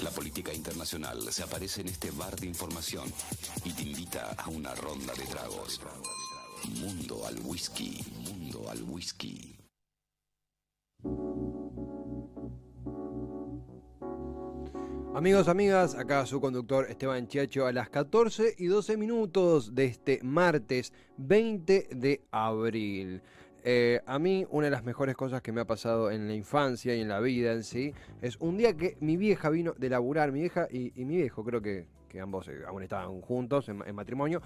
La 0.00 0.10
política 0.10 0.52
internacional 0.52 1.20
se 1.30 1.42
aparece 1.42 1.82
en 1.82 1.88
este 1.88 2.10
bar 2.10 2.34
de 2.36 2.46
información 2.46 3.04
y 3.64 3.72
te 3.72 3.82
invita 3.82 4.34
a 4.38 4.48
una 4.48 4.74
ronda 4.74 5.14
de 5.14 5.24
tragos. 5.24 5.80
Mundo 6.80 7.24
al 7.26 7.38
whisky, 7.44 8.00
mundo 8.24 8.68
al 8.68 8.82
whisky. 8.82 9.56
Amigos, 15.14 15.46
amigas, 15.46 15.94
acá 15.94 16.26
su 16.26 16.40
conductor 16.40 16.86
Esteban 16.90 17.28
Chiacho 17.28 17.66
a 17.66 17.72
las 17.72 17.88
14 17.88 18.56
y 18.58 18.66
12 18.66 18.96
minutos 18.96 19.76
de 19.76 19.84
este 19.84 20.18
martes 20.24 20.92
20 21.18 21.88
de 21.92 22.24
abril. 22.32 23.22
Eh, 23.66 24.02
a 24.04 24.18
mí 24.18 24.46
una 24.50 24.66
de 24.66 24.70
las 24.70 24.84
mejores 24.84 25.16
cosas 25.16 25.40
que 25.40 25.50
me 25.50 25.62
ha 25.62 25.64
pasado 25.64 26.10
en 26.10 26.28
la 26.28 26.34
infancia 26.34 26.94
y 26.94 27.00
en 27.00 27.08
la 27.08 27.18
vida 27.20 27.52
en 27.52 27.62
sí 27.62 27.94
es 28.20 28.36
un 28.36 28.58
día 28.58 28.76
que 28.76 28.98
mi 29.00 29.16
vieja 29.16 29.48
vino 29.48 29.72
de 29.78 29.88
laburar, 29.88 30.32
mi 30.32 30.40
vieja 30.40 30.68
y, 30.70 30.92
mi 30.96 31.16
viejo, 31.16 31.42
creo 31.44 31.62
que, 31.62 31.86
ambos 32.20 32.46
eh, 32.48 32.60
aún 32.66 32.82
estaban 32.82 33.22
juntos 33.22 33.68
en 33.68 33.94
matrimonio. 33.94 34.42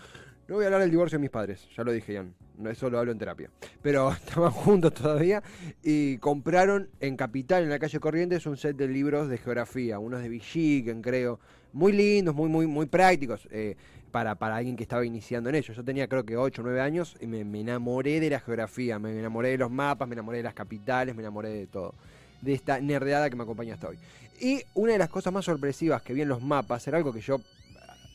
No 0.49 0.55
voy 0.55 0.65
a 0.65 0.69
hablar 0.69 0.81
del 0.81 0.91
divorcio 0.91 1.19
de 1.19 1.21
mis 1.21 1.31
padres, 1.31 1.69
ya 1.77 1.85
lo 1.85 1.93
dije. 1.93 2.25
No, 2.57 2.71
eso 2.71 2.89
lo 2.89 2.99
hablo 2.99 3.13
en 3.13 3.19
terapia. 3.19 3.51
Pero 3.83 4.11
estaban 4.13 4.51
juntos 4.51 4.95
todavía 4.95 5.43
y 5.83 6.17
compraron 6.17 6.89
en 7.01 7.19
Capital, 7.19 7.65
en 7.65 7.69
la 7.69 7.79
calle 7.79 8.01
Corrientes, 8.01 8.47
un 8.47 8.57
set 8.57 8.75
de 8.75 8.89
libros 8.89 9.29
de 9.29 9.37
geografía, 9.37 9.99
unos 9.99 10.23
de 10.23 10.31
Villiquen, 10.31 11.03
creo. 11.03 11.39
Muy 11.75 11.93
lindos, 11.93 12.35
muy, 12.35 12.49
muy, 12.49 12.67
muy 12.67 12.87
prácticos 12.87 13.47
eh, 13.51 13.77
para, 14.11 14.37
para 14.37 14.57
alguien 14.57 14.75
que 14.75 14.85
estaba 14.85 15.05
iniciando 15.05 15.51
en 15.51 15.57
ello. 15.57 15.75
Yo 15.75 15.85
tenía 15.85 16.09
creo 16.09 16.25
que 16.25 16.39
8 16.39 16.63
o 16.63 16.65
9 16.65 16.81
años 16.81 17.15
y 17.21 17.27
me, 17.27 17.45
me 17.45 17.61
enamoré 17.61 18.19
de 18.19 18.31
la 18.31 18.41
geografía, 18.41 18.99
me 18.99 19.19
enamoré 19.19 19.51
de 19.51 19.59
los 19.59 19.71
mapas, 19.71 20.09
me 20.09 20.15
enamoré 20.15 20.39
de 20.39 20.45
las 20.45 20.55
capitales, 20.55 21.15
me 21.15 21.21
enamoré 21.21 21.51
de 21.51 21.67
todo. 21.67 21.95
De 22.41 22.55
esta 22.55 22.81
nerdeada 22.81 23.29
que 23.29 23.37
me 23.37 23.43
acompaña 23.43 23.75
hasta 23.75 23.89
hoy. 23.89 23.99
Y 24.41 24.63
una 24.73 24.93
de 24.93 24.99
las 24.99 25.11
cosas 25.11 25.31
más 25.31 25.45
sorpresivas 25.45 26.01
que 26.01 26.15
vi 26.15 26.23
en 26.23 26.29
los 26.29 26.43
mapas 26.43 26.89
era 26.89 26.97
algo 26.97 27.13
que 27.13 27.21
yo 27.21 27.39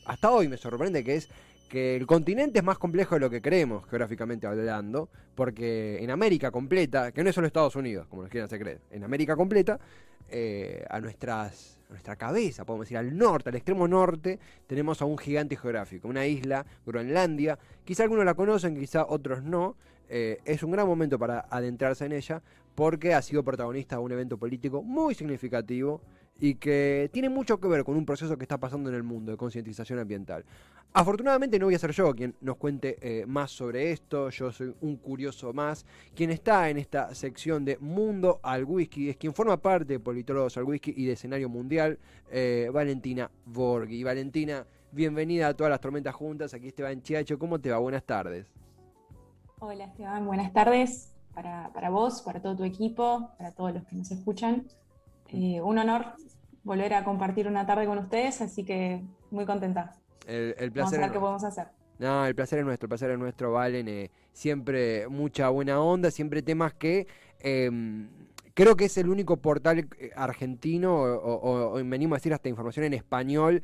hasta 0.04 0.30
hoy 0.30 0.48
me 0.48 0.56
sorprende, 0.56 1.04
que 1.04 1.16
es 1.16 1.28
que 1.68 1.96
el 1.96 2.06
continente 2.06 2.58
es 2.58 2.64
más 2.64 2.78
complejo 2.78 3.14
de 3.16 3.20
lo 3.20 3.30
que 3.30 3.40
creemos, 3.40 3.84
geográficamente 3.86 4.46
hablando, 4.46 5.08
porque 5.34 5.98
en 6.02 6.10
América 6.10 6.50
completa, 6.50 7.12
que 7.12 7.22
no 7.22 7.30
es 7.30 7.34
solo 7.34 7.46
Estados 7.46 7.76
Unidos, 7.76 8.06
como 8.08 8.22
nos 8.22 8.30
quieran 8.30 8.46
hacer 8.46 8.60
creer, 8.60 8.80
en 8.90 9.04
América 9.04 9.36
completa, 9.36 9.78
eh, 10.28 10.84
a, 10.88 11.00
nuestras, 11.00 11.78
a 11.88 11.90
nuestra 11.92 12.16
cabeza, 12.16 12.64
podemos 12.64 12.86
decir, 12.86 12.98
al 12.98 13.16
norte, 13.16 13.50
al 13.50 13.56
extremo 13.56 13.86
norte, 13.86 14.38
tenemos 14.66 15.02
a 15.02 15.04
un 15.04 15.18
gigante 15.18 15.56
geográfico, 15.56 16.08
una 16.08 16.26
isla, 16.26 16.64
Groenlandia, 16.86 17.58
quizá 17.84 18.04
algunos 18.04 18.24
la 18.24 18.34
conocen, 18.34 18.78
quizá 18.78 19.04
otros 19.06 19.42
no, 19.42 19.76
eh, 20.08 20.38
es 20.44 20.62
un 20.62 20.70
gran 20.70 20.86
momento 20.86 21.18
para 21.18 21.40
adentrarse 21.50 22.06
en 22.06 22.12
ella, 22.12 22.42
porque 22.74 23.14
ha 23.14 23.22
sido 23.22 23.44
protagonista 23.44 23.96
de 23.96 24.02
un 24.02 24.12
evento 24.12 24.36
político 24.36 24.82
muy 24.82 25.14
significativo 25.14 26.00
y 26.40 26.56
que 26.56 27.10
tiene 27.12 27.28
mucho 27.28 27.60
que 27.60 27.68
ver 27.68 27.84
con 27.84 27.96
un 27.96 28.04
proceso 28.04 28.36
que 28.36 28.44
está 28.44 28.58
pasando 28.58 28.88
en 28.90 28.96
el 28.96 29.02
mundo 29.02 29.32
de 29.32 29.38
concientización 29.38 29.98
ambiental. 29.98 30.44
Afortunadamente 30.92 31.58
no 31.58 31.66
voy 31.66 31.74
a 31.74 31.78
ser 31.78 31.90
yo 31.90 32.14
quien 32.14 32.36
nos 32.40 32.56
cuente 32.56 32.96
eh, 33.00 33.26
más 33.26 33.50
sobre 33.50 33.90
esto, 33.90 34.30
yo 34.30 34.52
soy 34.52 34.74
un 34.80 34.96
curioso 34.96 35.52
más. 35.52 35.84
Quien 36.14 36.30
está 36.30 36.70
en 36.70 36.78
esta 36.78 37.12
sección 37.14 37.64
de 37.64 37.78
Mundo 37.78 38.38
al 38.44 38.64
Whisky 38.64 39.08
es 39.08 39.16
quien 39.16 39.34
forma 39.34 39.56
parte 39.56 39.94
de 39.94 40.00
Politólogos 40.00 40.56
al 40.56 40.64
Whisky 40.64 40.94
y 40.96 41.06
de 41.06 41.14
Escenario 41.14 41.48
Mundial, 41.48 41.98
eh, 42.30 42.70
Valentina 42.72 43.28
Borghi. 43.44 44.04
Valentina, 44.04 44.66
bienvenida 44.92 45.48
a 45.48 45.54
todas 45.54 45.70
las 45.70 45.80
tormentas 45.80 46.14
juntas, 46.14 46.54
aquí 46.54 46.68
Esteban 46.68 47.02
Chiacho, 47.02 47.40
¿cómo 47.40 47.60
te 47.60 47.70
va? 47.72 47.78
Buenas 47.78 48.04
tardes. 48.04 48.46
Hola 49.58 49.86
Esteban, 49.86 50.26
buenas 50.26 50.52
tardes 50.52 51.12
para, 51.34 51.72
para 51.72 51.90
vos, 51.90 52.22
para 52.22 52.40
todo 52.40 52.54
tu 52.54 52.64
equipo, 52.64 53.30
para 53.36 53.50
todos 53.50 53.74
los 53.74 53.84
que 53.84 53.96
nos 53.96 54.10
escuchan. 54.12 54.68
Eh, 55.28 55.60
un 55.60 55.78
honor 55.78 56.14
volver 56.62 56.94
a 56.94 57.04
compartir 57.04 57.46
una 57.48 57.66
tarde 57.66 57.86
con 57.86 57.98
ustedes, 57.98 58.40
así 58.40 58.64
que 58.64 59.02
muy 59.30 59.44
contenta. 59.44 59.92
El, 60.26 60.54
el 60.58 60.70
Vamos 60.70 60.90
placer 60.90 60.98
a 60.98 61.00
ver 61.02 61.06
es 61.08 61.12
qué 61.12 61.20
podemos 61.20 61.44
hacer. 61.44 61.66
No, 61.98 62.26
el 62.26 62.34
placer 62.34 62.58
es 62.60 62.64
nuestro, 62.64 62.86
el 62.86 62.88
placer 62.88 63.10
es 63.10 63.18
nuestro, 63.18 63.52
Valen. 63.52 63.86
eh, 63.88 64.10
siempre 64.32 65.06
mucha 65.08 65.48
buena 65.50 65.80
onda, 65.80 66.10
siempre 66.10 66.42
temas 66.42 66.74
que 66.74 67.06
eh, 67.40 67.70
creo 68.54 68.76
que 68.76 68.86
es 68.86 68.96
el 68.98 69.08
único 69.08 69.36
portal 69.36 69.86
eh, 69.98 70.10
argentino, 70.16 70.94
o, 70.94 71.34
o- 71.36 71.78
o 71.78 71.84
me 71.84 71.96
animo 71.96 72.14
a 72.14 72.18
decir 72.18 72.32
hasta 72.34 72.48
información 72.48 72.86
en 72.86 72.94
español, 72.94 73.62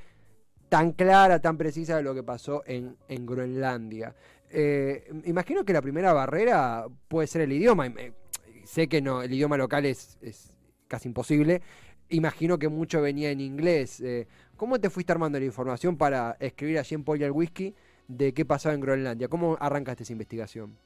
tan 0.69 0.93
clara, 0.93 1.41
tan 1.41 1.56
precisa 1.56 1.97
de 1.97 2.03
lo 2.04 2.15
que 2.15 2.22
pasó 2.22 2.62
en, 2.66 2.97
en 3.09 3.26
Groenlandia. 3.26 4.15
Eh, 4.50 5.10
imagino 5.25 5.65
que 5.65 5.72
la 5.72 5.82
primera 5.82 6.12
barrera 6.12 6.87
puede 7.09 7.26
ser 7.26 7.43
el 7.43 7.53
idioma. 7.53 7.93
sé 8.65 8.87
que 8.88 9.00
no, 9.03 9.22
el 9.22 9.32
idioma 9.32 9.56
local 9.56 9.87
es, 9.87 10.19
es 10.22 10.54
casi 10.90 11.08
imposible. 11.08 11.62
Imagino 12.10 12.58
que 12.58 12.68
mucho 12.68 13.00
venía 13.00 13.30
en 13.30 13.40
inglés. 13.40 14.00
eh, 14.00 14.26
¿Cómo 14.56 14.78
te 14.78 14.90
fuiste 14.90 15.12
armando 15.12 15.38
la 15.38 15.44
información 15.46 15.96
para 15.96 16.36
escribir 16.40 16.78
allí 16.78 16.94
en 16.96 17.04
Polly 17.04 17.24
al 17.24 17.30
Whisky 17.30 17.74
de 18.08 18.34
qué 18.34 18.44
pasaba 18.44 18.74
en 18.74 18.80
Groenlandia? 18.80 19.28
¿Cómo 19.28 19.56
arrancaste 19.58 20.02
esa 20.02 20.12
investigación? 20.12 20.76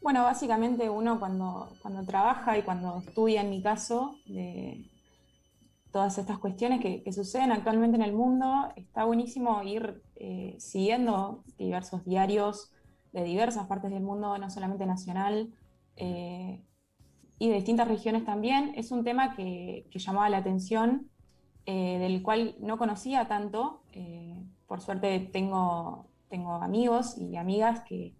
Bueno, 0.00 0.22
básicamente 0.22 0.88
uno 0.88 1.20
cuando, 1.20 1.68
cuando 1.82 2.02
trabaja 2.04 2.56
y 2.56 2.62
cuando 2.62 3.02
estudia, 3.06 3.42
en 3.42 3.50
mi 3.50 3.62
caso, 3.62 4.16
de 4.26 4.84
todas 5.92 6.16
estas 6.16 6.38
cuestiones 6.38 6.80
que, 6.80 7.02
que 7.02 7.12
suceden 7.12 7.52
actualmente 7.52 7.96
en 7.96 8.02
el 8.02 8.12
mundo, 8.12 8.72
está 8.76 9.04
buenísimo 9.04 9.62
ir 9.62 10.02
eh, 10.16 10.56
siguiendo 10.58 11.44
diversos 11.58 12.04
diarios 12.04 12.70
de 13.12 13.24
diversas 13.24 13.66
partes 13.66 13.90
del 13.90 14.02
mundo, 14.02 14.38
no 14.38 14.50
solamente 14.50 14.86
nacional, 14.86 15.52
eh, 15.96 16.62
y 17.38 17.48
de 17.48 17.54
distintas 17.54 17.88
regiones 17.88 18.24
también. 18.24 18.72
Es 18.76 18.90
un 18.90 19.04
tema 19.04 19.34
que, 19.34 19.86
que 19.90 19.98
llamaba 19.98 20.28
la 20.28 20.38
atención, 20.38 21.10
eh, 21.66 21.98
del 21.98 22.22
cual 22.22 22.56
no 22.60 22.78
conocía 22.78 23.28
tanto. 23.28 23.82
eh, 23.92 24.42
por 24.66 24.80
suerte 24.80 25.18
tengo, 25.32 26.08
tengo 26.28 26.54
amigos 26.54 27.16
y 27.16 27.36
amigas 27.36 27.80
que 27.88 28.14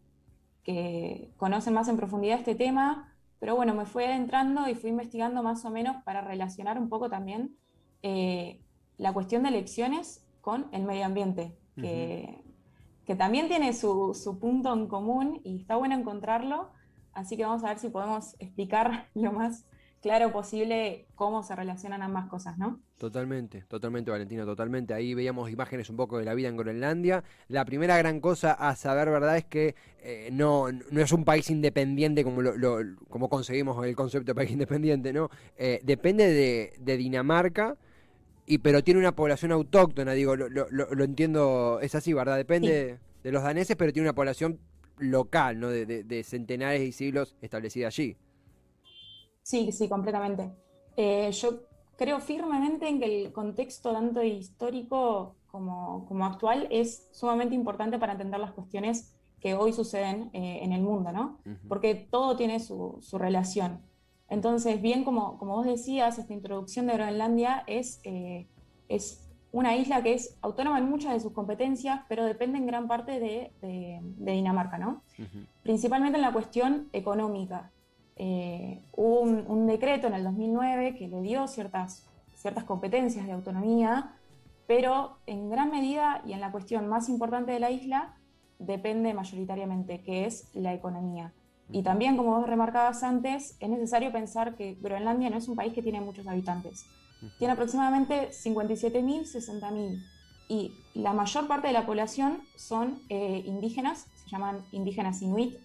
que 0.68 1.32
conocen 1.38 1.72
más 1.72 1.88
en 1.88 1.96
profundidad 1.96 2.40
este 2.40 2.54
tema, 2.54 3.16
pero 3.38 3.56
bueno, 3.56 3.72
me 3.74 3.86
fui 3.86 4.04
adentrando 4.04 4.68
y 4.68 4.74
fui 4.74 4.90
investigando 4.90 5.42
más 5.42 5.64
o 5.64 5.70
menos 5.70 5.96
para 6.04 6.20
relacionar 6.20 6.78
un 6.78 6.90
poco 6.90 7.08
también 7.08 7.56
eh, 8.02 8.60
la 8.98 9.14
cuestión 9.14 9.44
de 9.44 9.48
elecciones 9.48 10.28
con 10.42 10.66
el 10.72 10.82
medio 10.82 11.06
ambiente, 11.06 11.56
que, 11.74 12.44
que 13.06 13.14
también 13.14 13.48
tiene 13.48 13.72
su, 13.72 14.12
su 14.12 14.38
punto 14.38 14.74
en 14.74 14.88
común 14.88 15.40
y 15.42 15.60
está 15.60 15.76
bueno 15.76 15.94
encontrarlo, 15.94 16.68
así 17.12 17.36
que 17.36 17.44
vamos 17.44 17.64
a 17.64 17.68
ver 17.68 17.78
si 17.78 17.88
podemos 17.88 18.34
explicar 18.38 19.08
lo 19.14 19.32
más 19.32 19.64
claro 20.00 20.30
posible 20.30 21.06
cómo 21.16 21.42
se 21.42 21.56
relacionan 21.56 22.02
ambas 22.02 22.26
cosas, 22.28 22.56
¿no? 22.56 22.80
Totalmente, 22.98 23.62
totalmente, 23.62 24.10
Valentina, 24.10 24.44
totalmente. 24.44 24.92
Ahí 24.94 25.14
veíamos 25.14 25.50
imágenes 25.50 25.88
un 25.90 25.96
poco 25.96 26.18
de 26.18 26.24
la 26.24 26.34
vida 26.34 26.48
en 26.48 26.56
Groenlandia. 26.56 27.22
La 27.48 27.64
primera 27.64 27.96
gran 27.96 28.20
cosa 28.20 28.52
a 28.52 28.74
saber, 28.76 29.08
¿verdad?, 29.10 29.36
es 29.36 29.44
que 29.44 29.74
eh, 30.02 30.30
no, 30.32 30.66
no 30.70 31.00
es 31.00 31.12
un 31.12 31.24
país 31.24 31.48
independiente 31.50 32.22
como, 32.24 32.42
lo, 32.42 32.56
lo- 32.56 32.78
como 33.08 33.28
conseguimos 33.28 33.84
el 33.86 33.94
concepto 33.96 34.30
de 34.30 34.34
país 34.36 34.50
independiente, 34.52 35.12
¿no? 35.12 35.30
Eh, 35.56 35.80
depende 35.84 36.28
de, 36.32 36.72
de 36.78 36.96
Dinamarca, 36.96 37.76
y, 38.46 38.58
pero 38.58 38.82
tiene 38.82 38.98
una 39.00 39.12
población 39.14 39.52
autóctona, 39.52 40.12
digo, 40.12 40.34
lo, 40.36 40.48
lo- 40.48 41.04
entiendo, 41.04 41.78
es 41.82 41.94
así, 41.94 42.12
¿verdad? 42.12 42.36
Depende 42.36 42.98
Sí. 43.00 43.04
de 43.24 43.32
los 43.32 43.42
daneses, 43.42 43.76
pero 43.76 43.92
tiene 43.92 44.08
una 44.08 44.14
población 44.14 44.58
local, 45.00 45.60
¿no? 45.60 45.68
De, 45.68 45.86
de- 45.86 46.04
de 46.04 46.22
centenares 46.24 46.82
y 46.82 46.92
siglos 46.92 47.36
establecida 47.40 47.88
allí. 47.88 48.16
Sí, 49.42 49.72
sí, 49.72 49.88
completamente. 49.88 50.52
Eh, 50.96 51.30
yo 51.32 51.62
creo 51.96 52.20
firmemente 52.20 52.88
en 52.88 53.00
que 53.00 53.24
el 53.26 53.32
contexto 53.32 53.92
tanto 53.92 54.22
histórico 54.22 55.36
como, 55.46 56.04
como 56.06 56.26
actual 56.26 56.68
es 56.70 57.08
sumamente 57.12 57.54
importante 57.54 57.98
para 57.98 58.12
entender 58.12 58.40
las 58.40 58.52
cuestiones 58.52 59.14
que 59.40 59.54
hoy 59.54 59.72
suceden 59.72 60.30
eh, 60.32 60.60
en 60.62 60.72
el 60.72 60.82
mundo, 60.82 61.12
¿no? 61.12 61.38
Porque 61.68 61.94
todo 61.94 62.36
tiene 62.36 62.60
su, 62.60 62.98
su 63.00 63.18
relación. 63.18 63.80
Entonces, 64.28 64.82
bien 64.82 65.04
como, 65.04 65.38
como 65.38 65.56
vos 65.56 65.66
decías, 65.66 66.18
esta 66.18 66.34
introducción 66.34 66.86
de 66.86 66.94
Groenlandia 66.94 67.64
es, 67.66 68.00
eh, 68.04 68.48
es 68.88 69.27
una 69.52 69.74
isla 69.76 70.02
que 70.02 70.12
es 70.14 70.36
autónoma 70.42 70.78
en 70.78 70.88
muchas 70.90 71.12
de 71.14 71.20
sus 71.20 71.32
competencias, 71.32 72.00
pero 72.08 72.24
depende 72.24 72.58
en 72.58 72.66
gran 72.66 72.86
parte 72.88 73.12
de, 73.18 73.52
de- 73.62 74.00
de 74.02 74.32
Dinamarca, 74.32 74.78
¿no? 74.78 75.02
Ujú. 75.18 75.46
principalmente 75.62 76.16
en 76.16 76.22
la 76.22 76.32
cuestión 76.32 76.88
económica. 76.92 77.70
Eh, 78.16 78.82
hubo 78.92 79.20
un, 79.20 79.44
un 79.48 79.66
decreto 79.66 80.06
en 80.08 80.14
el 80.14 80.24
2009 80.24 80.96
que 80.96 81.08
le 81.08 81.20
dio 81.22 81.46
ciertas, 81.46 82.06
ciertas 82.34 82.64
competencias 82.64 83.26
de 83.26 83.32
autonomía, 83.32 84.14
pero 84.66 85.18
en 85.26 85.48
gran 85.48 85.70
medida 85.70 86.20
y 86.26 86.32
en 86.34 86.40
la 86.40 86.50
cuestión 86.52 86.88
más 86.88 87.08
importante 87.08 87.52
de 87.52 87.60
la 87.60 87.70
isla 87.70 88.16
depende 88.58 89.14
mayoritariamente, 89.14 90.02
que 90.02 90.26
es 90.26 90.50
la 90.54 90.74
economía. 90.74 91.32
Y 91.70 91.82
también, 91.82 92.16
como 92.16 92.36
vos 92.38 92.46
remarcabas 92.46 93.02
antes, 93.02 93.56
es 93.60 93.68
necesario 93.68 94.10
pensar 94.10 94.56
que 94.56 94.74
Groenlandia 94.80 95.30
no 95.30 95.36
es 95.36 95.48
un 95.48 95.56
país 95.56 95.72
que 95.72 95.82
tiene 95.82 96.00
muchos 96.00 96.26
habitantes. 96.26 96.84
Tiene 97.38 97.52
aproximadamente 97.52 98.30
57.000, 98.30 99.22
60.000. 99.22 100.04
Y 100.48 100.72
la 100.94 101.12
mayor 101.12 101.46
parte 101.46 101.66
de 101.66 101.72
la 101.72 101.84
población 101.84 102.42
son 102.56 103.02
eh, 103.08 103.42
indígenas, 103.44 104.06
se 104.14 104.30
llaman 104.30 104.62
indígenas 104.72 105.20
inuit. 105.20 105.56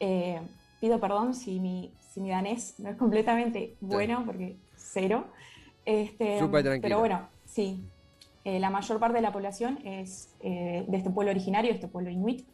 Eh, 0.00 0.40
pido 0.80 1.00
perdón 1.00 1.34
si 1.34 1.60
mi, 1.60 1.92
si 2.00 2.20
mi 2.20 2.30
danés 2.30 2.74
no 2.78 2.90
es 2.90 2.96
completamente 2.96 3.76
bueno, 3.80 4.22
porque 4.26 4.56
cero. 4.76 5.26
Este, 5.84 6.40
pero 6.80 6.98
bueno, 6.98 7.28
sí. 7.44 7.84
Eh, 8.44 8.58
la 8.58 8.70
mayor 8.70 8.98
parte 8.98 9.16
de 9.16 9.22
la 9.22 9.32
población 9.32 9.78
es 9.84 10.34
eh, 10.40 10.84
de 10.88 10.96
este 10.96 11.10
pueblo 11.10 11.30
originario, 11.30 11.70
este 11.70 11.86
pueblo 11.86 12.10
inuit, 12.10 12.44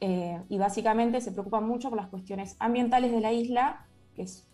eh, 0.00 0.42
y 0.48 0.58
básicamente 0.58 1.20
se 1.20 1.32
preocupa 1.32 1.60
mucho 1.60 1.88
por 1.88 1.96
las 1.96 2.08
cuestiones 2.08 2.56
ambientales 2.58 3.12
de 3.12 3.20
la 3.20 3.32
isla, 3.32 3.86
que 4.14 4.22
es 4.22 4.46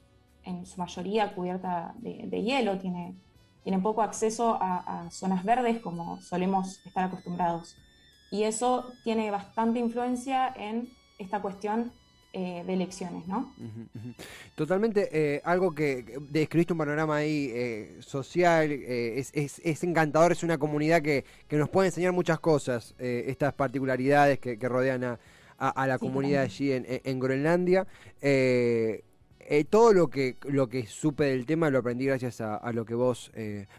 en 0.49 0.67
su 0.67 0.81
mayoría 0.81 1.35
cubierta 1.35 1.95
de, 1.99 2.43
hielo, 2.43 2.79
tiene, 2.79 3.15
tiene, 3.62 3.79
poco 3.79 4.03
acceso 4.03 4.59
a, 4.61 5.09
zonas 5.11 5.45
verdes 5.45 5.79
como 5.81 6.21
solemos 6.21 6.85
estar 6.87 7.05
acostumbrados. 7.05 7.77
Y 8.31 8.43
eso 8.43 8.93
tiene 9.05 9.31
bastante 9.31 9.79
influencia 9.79 10.53
en 10.56 10.91
esta 11.19 11.41
cuestión 11.41 11.93
eh, 12.33 12.62
de 12.67 12.75
elecciones, 12.75 13.27
¿no? 13.27 13.55
Totalmente, 14.55 15.09
eh, 15.12 15.41
algo 15.45 15.75
que 15.75 16.19
describiste 16.31 16.75
un 16.75 16.79
panorama 16.79 17.17
ahí 17.17 17.51
eh, 17.53 17.97
social, 18.01 18.71
es, 18.71 19.33
es, 19.35 19.85
encantador, 19.85 20.33
es 20.33 20.43
una 20.43 20.59
comunidad 20.59 21.01
que, 21.01 21.25
nos 21.51 21.71
puede 21.71 21.89
enseñar 21.89 22.12
muchas 22.12 22.39
cosas, 22.39 22.94
estas 22.99 23.55
particularidades 23.55 24.39
que, 24.39 24.56
rodean 24.61 25.19
a, 25.59 25.87
la 25.87 25.99
comunidad 25.99 26.43
allí 26.43 26.73
en, 26.73 26.85
en 26.87 27.19
Groenlandia. 27.19 27.87
Todo 29.71 29.93
lo 29.93 30.09
que 30.09 30.37
lo 30.49 30.69
que 30.69 30.87
supe 30.87 31.25
del 31.25 31.47
tema 31.47 31.71
lo 31.71 31.79
aprendí 31.79 32.05
gracias 32.05 32.41
a, 32.41 32.71
lo 32.73 32.85
que 32.85 32.95
vos 32.95 33.33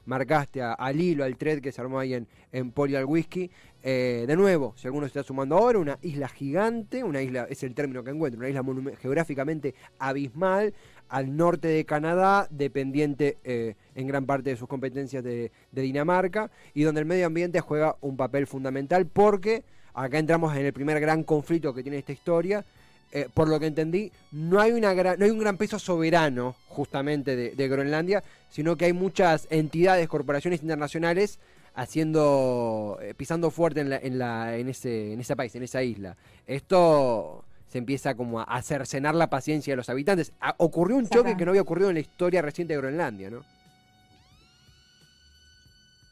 marcaste, 0.05 0.61
al 0.61 0.99
hilo, 0.99 1.23
al 1.23 1.37
thread 1.37 1.59
que 1.59 1.71
se 1.71 1.79
armó 1.81 1.99
ahí 1.99 2.13
en, 2.13 2.27
en 2.51 2.71
Poli 2.71 2.95
al 2.95 3.05
Whisky. 3.05 3.51
Eh, 3.81 4.25
de 4.27 4.35
nuevo, 4.35 4.73
si 4.75 4.87
alguno 4.87 5.05
se 5.05 5.09
está 5.09 5.23
sumando 5.23 5.57
ahora, 5.57 5.79
una 5.79 5.97
isla 6.01 6.27
gigante, 6.27 7.03
una 7.03 7.21
isla, 7.21 7.47
es 7.49 7.63
el 7.63 7.73
término 7.73 8.03
que 8.03 8.11
encuentro, 8.11 8.39
una 8.39 8.49
isla 8.49 8.63
geográficamente 8.99 9.73
abismal 9.99 10.73
al 11.07 11.35
norte 11.35 11.69
de 11.69 11.85
Canadá, 11.85 12.47
dependiente 12.51 13.37
eh, 13.43 13.75
en 13.95 14.07
gran 14.07 14.25
parte 14.25 14.49
de 14.49 14.57
sus 14.57 14.67
competencias 14.67 15.23
de, 15.23 15.51
Dinamarca, 15.71 16.51
y 16.73 16.83
donde 16.83 16.99
el 17.01 17.07
medio 17.07 17.25
ambiente 17.25 17.61
juega 17.61 17.95
un 18.01 18.17
papel 18.17 18.47
fundamental 18.47 19.05
porque 19.05 19.63
acá 19.93 20.19
entramos 20.19 20.55
en 20.55 20.65
el 20.65 20.73
primer 20.73 20.99
gran 20.99 21.23
conflicto 21.23 21.73
que 21.73 21.81
tiene 21.81 21.99
esta 21.99 22.11
historia. 22.11 22.65
Eh, 23.11 23.27
por 23.33 23.49
lo 23.49 23.59
que 23.59 23.65
entendí, 23.65 24.11
no 24.31 24.59
hay, 24.59 24.71
una 24.71 24.93
no 24.93 25.25
hay 25.25 25.31
un 25.31 25.39
gran 25.39 25.57
peso 25.57 25.79
soberano 25.79 26.55
justamente 26.67 27.35
de 27.35 27.67
Groenlandia, 27.67 28.23
sino 28.51 28.75
que 28.77 28.85
hay 28.85 28.93
muchas 28.93 29.47
entidades, 29.49 30.07
corporaciones 30.07 30.61
internacionales 30.61 31.39
haciendo, 31.75 32.99
eh, 33.01 33.13
pisando 33.15 33.51
fuerte 33.51 33.81
en, 33.81 33.89
la, 33.89 33.97
en, 33.97 34.19
la, 34.19 34.57
en, 34.57 34.69
ese, 34.69 35.13
en 35.13 35.19
ese 35.19 35.35
país, 35.35 35.55
en 35.55 35.63
esa 35.63 35.81
isla. 35.81 36.17
Esto 36.45 37.45
se 37.67 37.77
empieza 37.77 38.15
como 38.15 38.41
a 38.41 38.61
cercenar 38.61 39.15
la 39.15 39.29
paciencia 39.29 39.71
de 39.73 39.77
los 39.77 39.89
habitantes. 39.89 40.33
Ah, 40.41 40.55
ocurrió 40.57 40.97
un 40.97 41.07
choque 41.07 41.37
que 41.37 41.45
no 41.45 41.51
había 41.51 41.61
ocurrido 41.61 41.89
en 41.89 41.95
la 41.95 42.01
historia 42.01 42.41
reciente 42.41 42.73
de 42.73 42.79
Groenlandia, 42.79 43.29
¿no? 43.29 43.43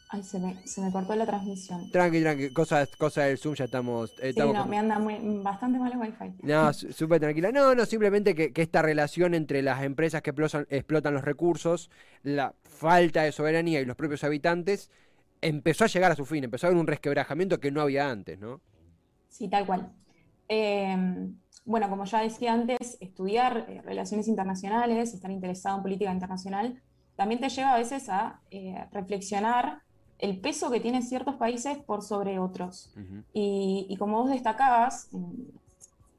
Ay, 0.10 0.24
se 0.24 0.40
me, 0.40 0.56
se 0.66 0.80
me 0.82 0.92
cortó 0.92 1.16
la 1.16 1.26
transmisión. 1.26 1.92
Tranqui, 1.92 2.22
tranqui, 2.22 2.50
cosa, 2.52 2.88
cosa 2.98 3.24
del 3.24 3.38
Zoom 3.38 3.56
ya 3.56 3.66
estamos... 3.66 4.14
Eh, 4.22 4.32
sí, 4.34 4.40
no, 4.40 4.66
me 4.66 4.78
anda 4.78 5.00
muy, 5.00 5.18
bastante 5.44 5.78
mal 5.80 5.92
el 5.92 5.98
wifi. 5.98 6.34
No, 6.44 6.72
súper 6.72 7.20
tranquila. 7.20 7.52
No, 7.52 7.76
no, 7.76 7.86
simplemente 7.86 8.34
que, 8.34 8.54
que, 8.54 8.62
esta 8.62 8.82
relación 8.82 9.34
entre 9.34 9.62
las 9.62 9.84
empresas 9.84 10.22
que 10.22 10.30
explotan, 10.30 10.66
explotan 10.70 11.14
los 11.14 11.26
recursos, 11.26 11.90
la 12.24 12.56
falta 12.64 13.24
de 13.24 13.34
soberanía 13.34 13.82
y 13.82 13.86
los 13.86 13.98
propios 13.98 14.24
habitantes 14.24 14.90
empezó 15.42 15.84
a 15.84 15.88
llegar 15.88 16.12
a 16.12 16.16
su 16.16 16.26
fin, 16.26 16.44
empezó 16.44 16.68
a 16.68 16.70
haber 16.70 16.80
un 16.80 16.88
resquebrajamiento 16.88 17.60
que 17.60 17.72
no 17.72 17.82
había 17.82 18.10
antes, 18.10 18.40
¿no? 18.40 18.62
Sí, 19.28 19.50
tal 19.50 19.66
cual. 19.66 19.92
Em, 20.48 21.38
bueno, 21.66 21.90
como 21.90 22.06
ya 22.06 22.22
decía 22.22 22.54
antes, 22.54 22.98
estudiar 23.02 23.66
eh, 23.68 23.82
relaciones 23.84 24.28
internacionales, 24.28 25.14
estar 25.14 25.32
interesado 25.32 25.78
en 25.78 25.84
política 25.84 26.14
internacional, 26.14 26.82
también 27.16 27.42
te 27.42 27.50
lleva 27.50 27.74
a 27.74 27.78
veces 27.78 28.10
a 28.10 28.42
eh, 28.52 28.86
reflexionar 28.92 29.82
el 30.20 30.40
peso 30.40 30.72
que 30.72 30.80
tienen 30.80 31.04
ciertos 31.04 31.36
países 31.36 31.78
por 31.78 32.02
sobre 32.02 32.40
otros. 32.40 32.94
y, 33.34 33.96
como 34.00 34.22
vos 34.22 34.30
destacabas 34.30 35.14
en, 35.14 35.52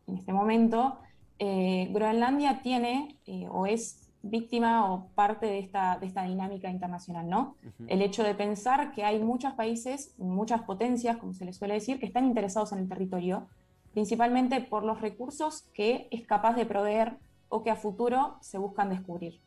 en 0.07 0.17
este 0.17 0.33
momento, 0.33 0.99
eh, 1.39 1.89
Groenlandia 1.93 2.63
tiene 2.63 3.17
o 3.51 3.67
es 3.67 4.09
víctima 4.23 4.93
o 4.93 5.09
parte 5.15 5.47
de 5.47 5.59
esta, 5.61 5.99
de 5.99 6.07
esta 6.07 6.25
dinámica 6.25 6.71
internacional, 6.71 7.29
¿no? 7.29 7.57
El 7.87 8.03
hecho 8.03 8.23
de 8.23 8.35
pensar 8.35 8.93
que 8.93 9.05
hay 9.05 9.21
muchos 9.21 9.55
países, 9.55 10.15
muchas 10.19 10.63
potencias, 10.63 11.17
como 11.19 11.35
se 11.35 11.45
les 11.45 11.57
suele 11.57 11.75
decir, 11.75 11.99
que 12.01 12.07
están 12.07 12.25
interesados 12.25 12.73
en 12.73 12.79
el 12.79 12.89
territorio, 12.89 13.47
principalmente 13.93 14.61
por 14.61 14.85
los 14.85 15.01
recursos 15.01 15.69
que 15.73 16.09
es 16.11 16.27
capaz 16.27 16.55
de 16.55 16.67
proveer 16.67 17.17
o 17.49 17.63
que 17.63 17.71
a 17.71 17.77
futuro 17.77 18.37
se 18.41 18.59
buscan 18.59 18.91
descubrir. 18.91 19.41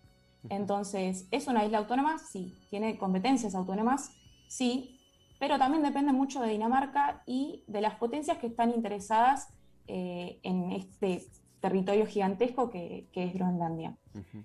Entonces, 0.50 1.28
¿es 1.30 1.48
una 1.48 1.66
isla 1.66 1.80
autónoma? 1.80 2.18
Sí. 2.18 2.56
¿Tiene 2.70 2.98
competencias 2.98 3.54
autónomas? 3.54 4.12
Sí. 4.52 5.00
Pero 5.40 5.58
también 5.58 5.82
depende 5.82 6.12
mucho 6.12 6.42
de 6.42 6.50
Dinamarca 6.50 7.24
y 7.26 7.64
de 7.68 7.80
las 7.80 7.96
potencias 7.96 8.38
que 8.38 8.48
están 8.48 8.70
interesadas 8.70 9.48
eh, 9.88 10.40
en 10.44 10.74
este 10.74 11.26
territorio 11.62 12.06
gigantesco 12.06 12.70
que, 12.70 13.08
es 13.14 13.34
Groenlandia. 13.34 13.98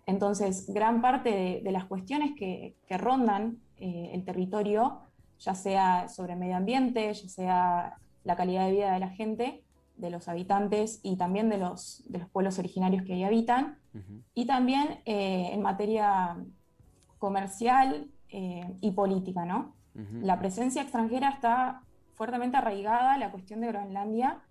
Entonces, 0.06 0.72
gran 0.72 1.02
parte 1.02 1.60
de, 1.62 1.72
las 1.72 1.86
cuestiones 1.86 2.36
que, 2.36 2.76
rondan 2.88 3.58
eh, 3.78 4.10
el 4.14 4.24
territorio, 4.24 5.00
ya 5.40 5.54
sea 5.54 6.08
sobre 6.08 6.36
medio 6.36 6.56
ambiente, 6.56 7.12
ya 7.12 7.28
sea 7.28 7.98
la 8.24 8.36
calidad 8.36 8.66
de 8.66 8.72
vida 8.72 8.92
de 8.92 9.00
la 9.00 9.10
gente, 9.10 9.64
de 9.96 10.10
los 10.10 10.28
habitantes 10.28 11.00
y 11.02 11.16
también 11.16 11.48
de 11.48 11.58
los, 11.58 12.04
de 12.06 12.20
los 12.20 12.28
pueblos 12.28 12.58
originarios 12.58 13.02
que 13.02 13.14
ahí 13.14 13.24
habitan, 13.24 13.78
y 14.34 14.46
también 14.46 15.00
eh, 15.04 15.50
en 15.52 15.62
materia 15.62 16.36
comercial 17.18 18.10
eh, 18.28 18.76
y 18.80 18.90
política, 18.90 19.44
¿no? 19.44 19.75
La 20.22 20.38
presencia 20.38 20.82
extranjera 20.82 21.30
está 21.30 21.82
fuertemente 22.14 22.56
arraigada 22.56 23.18
la 23.18 23.30
cuestión 23.30 23.60
de 23.60 23.68
Groenlandia, 23.68 24.42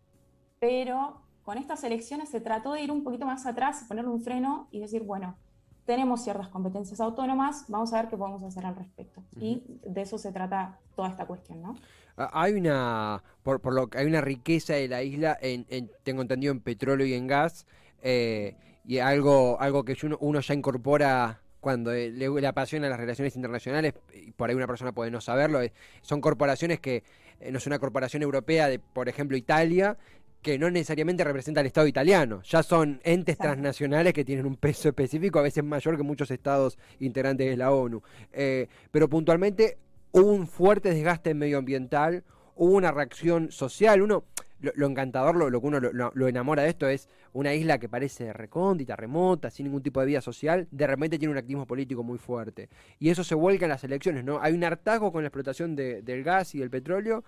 pero 0.59 1.21
con 1.43 1.57
estas 1.57 1.83
elecciones 1.83 2.29
se 2.29 2.41
trató 2.41 2.73
de 2.73 2.81
ir 2.81 2.91
un 2.91 3.03
poquito 3.03 3.25
más 3.25 3.45
atrás, 3.45 3.85
ponerle 3.87 4.09
un 4.09 4.21
freno 4.21 4.67
y 4.71 4.79
decir, 4.79 5.03
bueno, 5.03 5.37
tenemos 5.85 6.23
ciertas 6.23 6.47
competencias 6.49 6.99
autónomas, 6.99 7.65
vamos 7.67 7.93
a 7.93 8.01
ver 8.01 8.09
qué 8.09 8.17
podemos 8.17 8.41
hacer 8.43 8.65
al 8.65 8.75
respecto. 8.75 9.23
Y 9.39 9.63
de 9.85 10.01
eso 10.01 10.17
se 10.17 10.31
trata 10.31 10.79
toda 10.95 11.09
esta 11.09 11.25
cuestión, 11.25 11.61
¿no? 11.61 11.75
Ah, 12.17 12.31
hay 12.33 12.53
una, 12.53 13.21
por, 13.43 13.61
lo 13.71 13.87
que 13.87 13.99
hay 13.99 14.07
una 14.07 14.21
riqueza 14.21 14.73
de 14.73 14.87
la 14.87 15.03
isla, 15.03 15.37
en, 15.39 15.65
tengo 16.03 16.21
entendido, 16.21 16.51
en 16.51 16.61
petróleo 16.61 17.05
y 17.05 17.13
en 17.13 17.27
gas, 17.27 17.67
eh, 18.01 18.57
y 18.83 18.99
algo, 18.99 19.59
algo 19.59 19.83
que 19.83 19.95
uno, 20.19 20.39
ya 20.39 20.53
incorpora 20.53 21.41
cuando 21.65 21.91
le, 21.91 22.11
le, 22.11 22.47
apasiona 22.47 22.87
las 22.89 22.99
relaciones 22.99 23.35
internacionales, 23.35 23.95
y 24.13 24.29
por 24.33 24.47
ahí 24.47 24.55
una 24.55 24.67
persona 24.67 24.91
puede 24.91 25.09
no 25.09 25.19
saberlo, 25.19 25.59
son 26.03 26.21
corporaciones 26.21 26.79
que 26.79 27.03
eh, 27.39 27.51
no 27.51 27.57
es 27.57 27.65
una 27.65 27.79
corporación 27.79 28.21
europea 28.21 28.69
de, 28.69 28.77
por 28.77 29.09
ejemplo, 29.09 29.35
Italia, 29.35 29.97
que 30.43 30.59
no 30.59 30.69
necesariamente 30.69 31.23
representa 31.23 31.61
al 31.61 31.65
Estado 31.65 31.87
italiano, 31.87 32.43
ya 32.43 32.61
son 32.61 33.01
entes 33.03 33.39
transnacionales 33.39 34.13
que 34.13 34.23
tienen 34.23 34.45
un 34.45 34.57
peso 34.57 34.89
específico, 34.89 35.39
a 35.39 35.41
veces 35.41 35.63
mayor 35.63 35.97
que 35.97 36.03
muchos 36.03 36.29
estados 36.29 36.77
integrantes 36.99 37.49
de 37.49 37.57
la 37.57 37.71
ONU. 37.71 38.03
Eh, 38.31 38.67
pero 38.91 39.09
puntualmente 39.09 39.79
hubo 40.11 40.33
un 40.33 40.45
fuerte 40.45 40.91
desgaste 40.91 41.33
medioambiental, 41.33 42.23
hubo 42.53 42.75
una 42.75 42.91
reacción 42.91 43.51
social, 43.51 44.03
uno... 44.03 44.23
Lo, 44.59 44.87
encantador, 44.87 45.35
lo, 45.35 45.61
que 45.61 45.67
uno 45.67 45.79
lo, 45.79 46.27
enamora 46.27 46.63
de 46.63 46.69
esto 46.69 46.87
es 46.87 47.09
una 47.33 47.53
isla 47.53 47.77
que 47.77 47.89
parece 47.89 48.33
recóndita, 48.33 48.95
remota, 48.95 49.51
sin 49.51 49.65
ningún 49.65 49.83
tipo 49.83 49.99
de 49.99 50.05
vida 50.05 50.21
social, 50.21 50.67
de 50.71 50.87
repente 50.87 51.19
tiene 51.19 51.33
un 51.33 51.37
activismo 51.37 51.67
político 51.67 52.03
muy 52.03 52.17
fuerte. 52.17 52.69
Y 52.97 53.09
eso 53.09 53.23
se 53.23 53.35
vuelca 53.35 53.65
en 53.65 53.69
las 53.69 53.83
elecciones, 53.83 54.23
¿no? 54.23 54.39
Hay 54.41 54.53
un 54.53 54.63
hartazgo 54.63 55.11
con 55.11 55.23
la 55.23 55.27
explotación 55.27 55.75
del 55.75 56.23
gas 56.23 56.55
y 56.55 56.59
del 56.59 56.69
petróleo 56.69 57.23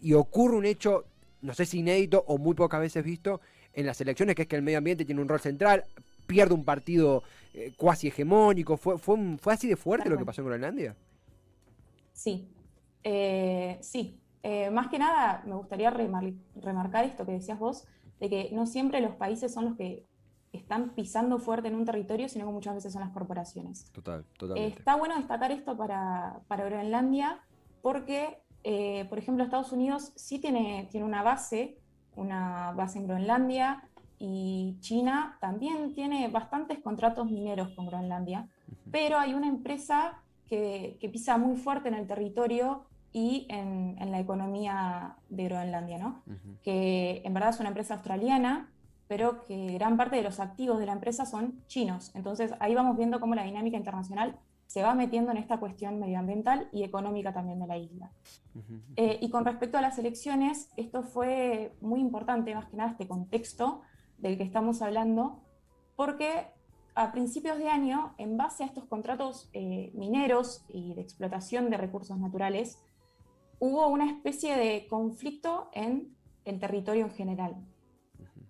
y 0.00 0.12
ocurre 0.12 0.56
un 0.56 0.66
hecho 0.66 1.06
no 1.42 1.54
sé 1.54 1.64
si 1.64 1.78
inédito 1.78 2.24
o 2.26 2.38
muy 2.38 2.54
pocas 2.54 2.80
veces 2.80 3.04
visto 3.04 3.40
en 3.72 3.86
las 3.86 4.00
elecciones, 4.00 4.34
que 4.34 4.42
es 4.42 4.48
que 4.48 4.56
el 4.56 4.62
medio 4.62 4.78
ambiente 4.78 5.04
tiene 5.04 5.20
un 5.20 5.28
rol 5.28 5.40
central, 5.40 5.84
pierde 6.26 6.54
un 6.54 6.64
partido 6.64 7.22
eh, 7.54 7.72
cuasi 7.76 8.08
hegemónico. 8.08 8.76
¿Fue, 8.76 8.98
fue, 8.98 9.16
¿Fue 9.38 9.52
así 9.52 9.68
de 9.68 9.76
fuerte 9.76 10.08
lo 10.08 10.18
que 10.18 10.24
pasó 10.24 10.40
en 10.40 10.46
Groenlandia? 10.46 10.96
Sí, 12.12 12.48
eh, 13.04 13.78
sí. 13.80 14.18
Eh, 14.42 14.70
más 14.70 14.88
que 14.88 14.98
nada, 14.98 15.42
me 15.46 15.54
gustaría 15.54 15.90
remarcar 15.90 17.04
esto 17.04 17.26
que 17.26 17.32
decías 17.32 17.58
vos, 17.58 17.86
de 18.20 18.30
que 18.30 18.50
no 18.52 18.66
siempre 18.66 19.00
los 19.00 19.14
países 19.16 19.52
son 19.52 19.64
los 19.66 19.76
que 19.76 20.06
están 20.52 20.94
pisando 20.94 21.38
fuerte 21.38 21.68
en 21.68 21.74
un 21.74 21.84
territorio, 21.84 22.28
sino 22.28 22.46
que 22.46 22.52
muchas 22.52 22.74
veces 22.74 22.92
son 22.92 23.02
las 23.02 23.10
corporaciones. 23.10 23.90
Total, 23.92 24.24
totalmente. 24.38 24.78
está 24.78 24.96
bueno 24.96 25.16
destacar 25.16 25.50
esto 25.52 25.76
para, 25.76 26.40
para 26.48 26.64
Groenlandia, 26.64 27.40
porque 27.82 28.40
eh, 28.68 29.04
por 29.08 29.18
ejemplo, 29.18 29.44
Estados 29.44 29.70
Unidos 29.70 30.12
sí 30.16 30.40
tiene, 30.40 30.88
tiene 30.90 31.06
una 31.06 31.22
base, 31.22 31.78
una 32.16 32.72
base 32.72 32.98
en 32.98 33.06
Groenlandia, 33.06 33.88
y 34.18 34.76
China 34.80 35.38
también 35.40 35.94
tiene 35.94 36.26
bastantes 36.26 36.80
contratos 36.80 37.30
mineros 37.30 37.68
con 37.76 37.86
Groenlandia, 37.86 38.48
pero 38.90 39.20
hay 39.20 39.34
una 39.34 39.46
empresa 39.46 40.20
que, 40.48 40.98
pisa 41.12 41.38
muy 41.38 41.56
fuerte 41.56 41.88
en 41.88 41.94
el 41.94 42.08
territorio 42.08 42.86
y 43.16 43.46
en, 43.48 43.96
la 44.10 44.20
economía 44.20 45.16
de 45.30 45.44
Groenlandia, 45.44 45.96
¿no? 45.96 46.22
que 46.62 47.22
en 47.24 47.32
verdad 47.32 47.48
es 47.48 47.60
una 47.60 47.70
empresa 47.70 47.94
australiana, 47.94 48.70
pero 49.08 49.42
que 49.46 49.72
gran 49.72 49.96
parte 49.96 50.16
de 50.16 50.22
los 50.22 50.38
activos 50.38 50.78
de 50.78 50.84
la 50.84 50.92
empresa 50.92 51.24
son 51.24 51.64
chinos. 51.66 52.12
Entonces 52.14 52.52
ahí 52.60 52.74
vamos 52.74 52.94
viendo 52.98 53.18
cómo 53.18 53.34
la 53.34 53.44
dinámica 53.44 53.78
internacional 53.78 54.38
se 54.66 54.82
va 54.82 54.94
metiendo 54.94 55.30
en 55.30 55.38
esta 55.38 55.58
cuestión 55.58 55.98
medioambiental 55.98 56.68
y 56.72 56.82
económica 56.82 57.32
también 57.32 57.58
de 57.58 57.66
la 57.66 57.78
isla. 57.78 58.10
Eh, 58.96 59.18
y 59.22 59.30
con 59.30 59.46
respecto 59.46 59.78
a 59.78 59.80
las 59.80 59.98
elecciones, 59.98 60.68
esto 60.76 61.02
fue 61.02 61.72
muy 61.80 62.00
importante, 62.00 62.54
más 62.54 62.66
que 62.66 62.76
nada 62.76 62.90
este 62.90 63.08
contexto 63.08 63.80
del 64.18 64.36
que 64.36 64.44
estamos 64.44 64.82
hablando, 64.82 65.40
porque 65.96 66.48
a 66.94 67.12
principios 67.12 67.56
de 67.56 67.68
año, 67.68 68.14
en 68.18 68.36
base 68.36 68.62
a 68.62 68.66
estos 68.66 68.84
contratos 68.84 69.48
eh, 69.54 69.90
mineros 69.94 70.66
y 70.68 70.92
de 70.94 71.00
explotación 71.00 71.70
de 71.70 71.78
recursos 71.78 72.18
naturales, 72.18 72.78
hubo 73.58 73.86
una 73.88 74.10
especie 74.10 74.56
de 74.56 74.86
conflicto 74.88 75.70
en 75.72 76.16
el 76.44 76.58
territorio 76.58 77.04
en 77.04 77.10
general. 77.10 77.56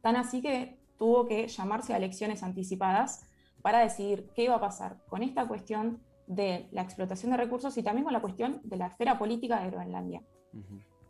Tan 0.01 0.17
así 0.17 0.43
que 0.43 0.79
tuvo 0.99 1.27
que 1.27 1.49
llamarse 1.49 1.95
a 1.95 1.97
elecciones 1.97 2.43
anticipadas 2.43 3.27
para 3.63 3.81
decidir 3.81 4.31
qué 4.35 4.45
iba 4.45 4.55
a 4.55 4.61
pasar 4.61 4.99
con 5.09 5.23
esta 5.23 5.47
cuestión 5.47 6.01
de 6.27 6.69
la 6.73 6.83
explotación 6.83 7.31
de 7.31 7.37
recursos 7.37 7.77
y 7.77 7.83
también 7.83 8.05
con 8.05 8.13
la 8.13 8.21
cuestión 8.21 8.61
de 8.65 8.77
la 8.77 8.87
esfera 8.87 9.19
política 9.19 9.61
de 9.61 9.71
Groenlandia. 9.71 10.23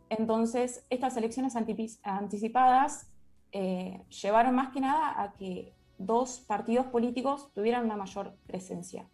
Entonces, 0.09 0.85
estas 0.89 1.17
elecciones 1.17 1.55
anticipadas 2.03 3.09
eh, 3.51 4.03
llevaron 4.21 4.55
más 4.55 4.69
que 4.69 4.81
nada 4.81 5.21
a 5.21 5.33
que 5.33 5.73
dos 5.97 6.39
partidos 6.39 6.87
políticos 6.87 7.51
tuvieran 7.53 7.85
una 7.85 7.97
mayor 7.97 8.35
presencia. 8.45 9.09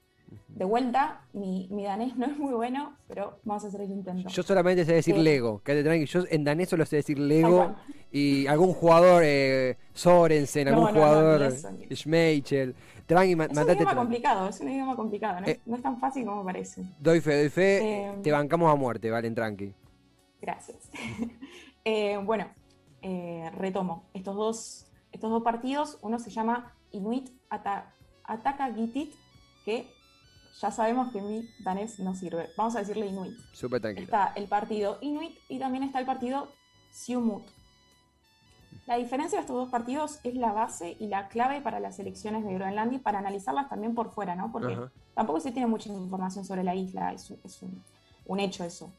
De 0.48 0.66
vuelta, 0.66 1.22
mi, 1.34 1.68
danés 1.84 2.16
no 2.16 2.26
es 2.26 2.38
muy 2.38 2.54
bueno, 2.54 2.98
pero 3.08 3.40
vamos 3.44 3.64
a 3.64 3.68
hacer 3.68 3.82
el 3.82 3.92
intento. 3.92 4.30
Yo 4.30 4.44
solamente 4.44 4.86
sé 4.86 4.94
decir 4.94 5.18
Lego, 5.18 5.62
quédate 5.64 5.84
tranquilo. 5.84 6.06
Yo 6.06 6.28
en 6.30 6.44
danés 6.44 6.70
solo 6.70 6.86
sé 6.86 6.98
decir 6.98 7.20
Lego 7.20 7.76
y 8.12 8.46
algún 8.48 8.74
jugador, 8.74 9.24
eh, 9.26 9.78
Sorensen, 9.94 10.68
algún 10.68 10.88
jugador, 10.88 11.52
Schmeichel. 11.92 12.76
Tranqui, 13.06 13.34
es 13.34 13.58
un 13.58 13.70
idioma 13.70 13.96
complicado, 13.96 14.48
es 14.48 14.62
un 14.62 14.70
idioma 14.70 14.96
complicado, 14.96 15.42
¿no? 15.42 15.48
Eh, 15.48 15.60
no, 15.66 15.76
es 15.76 15.82
tan 15.82 16.00
fácil 16.00 16.26
como 16.26 16.44
parece. 16.46 16.84
Doy 17.00 17.20
fe, 17.20 17.38
doy 17.38 17.50
fe, 17.50 18.06
eh, 18.06 18.14
te 18.22 18.32
bancamos 18.32 18.72
a 18.72 18.76
muerte, 18.76 19.10
Valen, 19.12 19.36
tranqui. 19.36 19.74
Gracias. 20.42 20.90
bueno, 22.26 22.48
retomo. 23.58 24.06
Estos 24.14 24.36
dos, 24.36 24.88
estos 25.12 25.32
dos 25.32 25.44
partidos, 25.44 25.98
uno 26.02 26.20
se 26.20 26.30
llama 26.30 26.74
Inuit 26.92 27.30
Ataka 27.50 28.74
Gitit, 28.74 29.14
que 29.66 29.88
ya 30.60 30.72
sabemos 30.72 31.12
que 31.12 31.22
mi 31.22 31.50
danés 31.60 32.00
no 32.00 32.16
sirve. 32.16 32.50
Vamos 32.58 32.76
a 32.76 32.80
decirle 32.80 33.08
Inuit. 33.08 33.38
Súper 33.54 33.82
tranquilo. 33.82 34.06
Está 34.06 34.34
el 34.36 34.48
partido 34.48 34.98
Inuit 35.02 35.38
y 35.50 35.60
también 35.60 35.84
está 35.84 36.00
el 36.00 36.06
partido 36.06 36.50
Siumut. 36.92 37.44
La 38.86 38.98
diferencia 38.98 39.38
de 39.38 39.42
estos 39.42 39.56
dos 39.56 39.70
partidos 39.70 40.20
es 40.24 40.36
la 40.36 40.52
base 40.52 40.98
y 41.00 41.08
la 41.08 41.30
clave 41.30 41.62
para 41.62 41.80
las 41.80 42.00
elecciones 42.00 42.44
de 42.44 42.54
Groenlandia 42.54 42.98
y 42.98 43.02
para 43.02 43.20
analizarlas 43.20 43.70
también 43.70 43.96
por 43.96 44.12
fuera, 44.12 44.36
¿no? 44.36 44.52
Porque 44.52 44.78
tampoco 45.14 45.40
se 45.40 45.52
tiene 45.52 45.68
mucha 45.68 45.90
información 45.90 46.44
sobre 46.44 46.64
la 46.64 46.76
isla, 46.76 47.14
es, 47.14 47.32
un, 48.26 48.40
hecho 48.40 48.66
eso. 48.66 48.92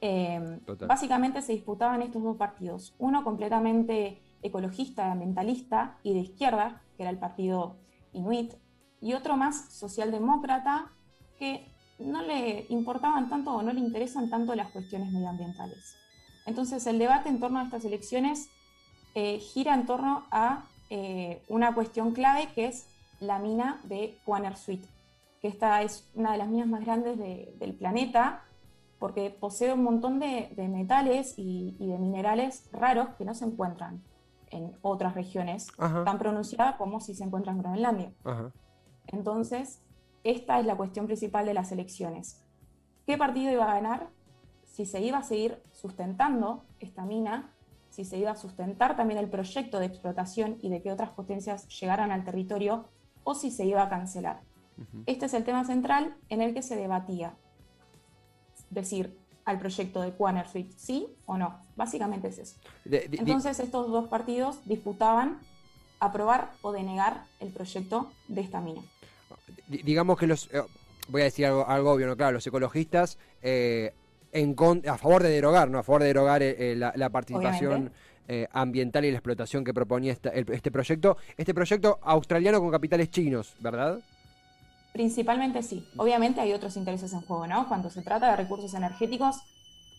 Em, 0.00 0.58
básicamente 0.86 1.42
se 1.42 1.52
disputaban 1.52 2.02
estos 2.02 2.22
dos 2.22 2.36
partidos, 2.36 2.94
uno 2.98 3.22
completamente 3.22 4.20
ecologista, 4.42 5.12
ambientalista 5.12 5.98
y 6.02 6.14
de 6.14 6.20
izquierda, 6.20 6.82
que 6.96 7.04
era 7.04 7.10
el 7.10 7.18
partido 7.18 7.76
Inuit, 8.12 8.54
y 9.00 9.14
otro 9.14 9.36
más 9.36 9.72
socialdemócrata 9.72 10.90
que 11.38 11.66
no 11.98 12.22
le 12.22 12.66
importaban 12.68 13.28
tanto 13.28 13.52
o 13.52 13.62
no 13.62 13.72
le 13.72 13.80
interesan 13.80 14.30
tanto 14.30 14.54
las 14.54 14.70
cuestiones 14.70 15.12
medioambientales. 15.12 15.96
Entonces 16.46 16.86
el 16.86 16.98
debate 16.98 17.28
en 17.28 17.40
torno 17.40 17.58
a 17.58 17.64
estas 17.64 17.84
elecciones 17.84 18.48
eh, 19.14 19.38
gira 19.38 19.74
en 19.74 19.86
torno 19.86 20.24
a 20.30 20.64
eh, 20.88 21.42
una 21.48 21.74
cuestión 21.74 22.12
clave 22.12 22.48
que 22.54 22.66
es 22.66 22.86
la 23.20 23.38
mina 23.38 23.80
de 23.84 24.18
Suite, 24.56 24.86
que 25.40 25.48
esta 25.48 25.82
es 25.82 26.08
una 26.14 26.32
de 26.32 26.38
las 26.38 26.48
minas 26.48 26.68
más 26.68 26.80
grandes 26.80 27.18
del 27.18 27.74
planeta 27.74 28.44
porque 28.98 29.30
posee 29.30 29.72
un 29.72 29.82
montón 29.82 30.20
de, 30.20 30.52
metales 30.56 31.34
y, 31.36 31.74
de 31.78 31.98
minerales 31.98 32.68
raros 32.72 33.08
que 33.16 33.24
no 33.24 33.34
se 33.34 33.46
encuentran 33.46 34.02
en 34.50 34.76
otras 34.82 35.14
regiones 35.14 35.68
tan 35.78 36.18
pronunciadas 36.18 36.76
como 36.76 37.00
si 37.00 37.14
se 37.14 37.24
encuentra 37.24 37.52
en 37.52 37.58
Groenlandia. 37.58 38.12
Entonces, 39.06 39.80
esta 40.24 40.60
es 40.60 40.66
la 40.66 40.76
cuestión 40.76 41.06
principal 41.06 41.46
de 41.46 41.54
las 41.54 41.72
elecciones. 41.72 42.44
¿Qué 43.06 43.16
partido 43.16 43.52
iba 43.52 43.64
a 43.64 43.74
ganar? 43.74 44.08
Si 44.64 44.86
se 44.86 45.00
iba 45.00 45.18
a 45.18 45.22
seguir 45.22 45.62
sustentando 45.72 46.64
esta 46.78 47.04
mina, 47.04 47.54
si 47.90 48.04
se 48.04 48.18
iba 48.18 48.30
a 48.30 48.36
sustentar 48.36 48.96
también 48.96 49.18
el 49.18 49.28
proyecto 49.28 49.78
de 49.78 49.86
explotación 49.86 50.58
y 50.60 50.68
de 50.68 50.80
que 50.80 50.92
otras 50.92 51.10
potencias 51.10 51.68
llegaran 51.80 52.12
al 52.12 52.24
territorio, 52.24 52.84
o 53.24 53.34
si 53.34 53.50
se 53.50 53.64
iba 53.66 53.82
a 53.82 53.88
cancelar. 53.88 54.40
Este 55.06 55.26
es 55.26 55.34
el 55.34 55.44
tema 55.44 55.64
central 55.64 56.16
en 56.28 56.40
el 56.40 56.54
que 56.54 56.62
se 56.62 56.76
debatía. 56.76 57.34
Decir, 58.70 59.18
al 59.44 59.58
proyecto 59.58 60.00
de 60.00 60.14
Suite, 60.50 60.72
sí 60.76 61.08
o 61.26 61.36
no. 61.36 61.60
Básicamente 61.76 62.28
es 62.28 62.38
eso. 62.38 62.56
Entonces 62.84 63.58
estos 63.60 63.90
dos 63.90 64.08
partidos 64.08 64.64
disputaban 64.66 65.40
aprobar 66.00 66.52
o 66.62 66.72
denegar 66.72 67.24
el 67.40 67.52
proyecto 67.52 68.10
de 68.28 68.40
esta 68.40 68.60
mina 68.60 68.82
digamos 69.70 70.18
que 70.18 70.26
los, 70.26 70.48
eh, 70.52 70.62
voy 71.08 71.22
a 71.22 71.24
decir 71.24 71.46
algo, 71.46 71.66
algo 71.66 71.92
obvio, 71.92 72.06
¿no? 72.06 72.16
Claro, 72.16 72.32
los 72.32 72.46
ecologistas 72.46 73.18
eh, 73.42 73.92
en 74.32 74.54
a 74.86 74.98
favor 74.98 75.22
de 75.22 75.30
derogar, 75.30 75.70
¿no? 75.70 75.78
A 75.78 75.82
favor 75.82 76.02
de 76.02 76.08
derogar 76.08 76.42
eh, 76.42 76.76
la, 76.76 77.10
participación 77.10 77.92
ambiental 78.52 79.04
y 79.04 79.10
la 79.10 79.16
explotación 79.16 79.64
que 79.64 79.74
proponía 79.74 80.12
este 80.12 80.70
proyecto. 80.70 81.16
Este 81.36 81.52
proyecto 81.52 81.98
australiano 82.00 82.60
con 82.60 82.70
capitales 82.70 83.10
chinos, 83.10 83.56
¿verdad? 83.58 83.98
Principalmente 84.92 85.64
sí. 85.64 85.84
Obviamente 85.96 86.40
hay 86.40 86.52
otros 86.52 86.76
intereses 86.76 87.12
en 87.12 87.22
juego, 87.22 87.48
¿no? 87.48 87.66
Cuando 87.66 87.90
se 87.90 88.02
trata 88.02 88.30
de 88.30 88.36
recursos 88.36 88.72
energéticos, 88.74 89.40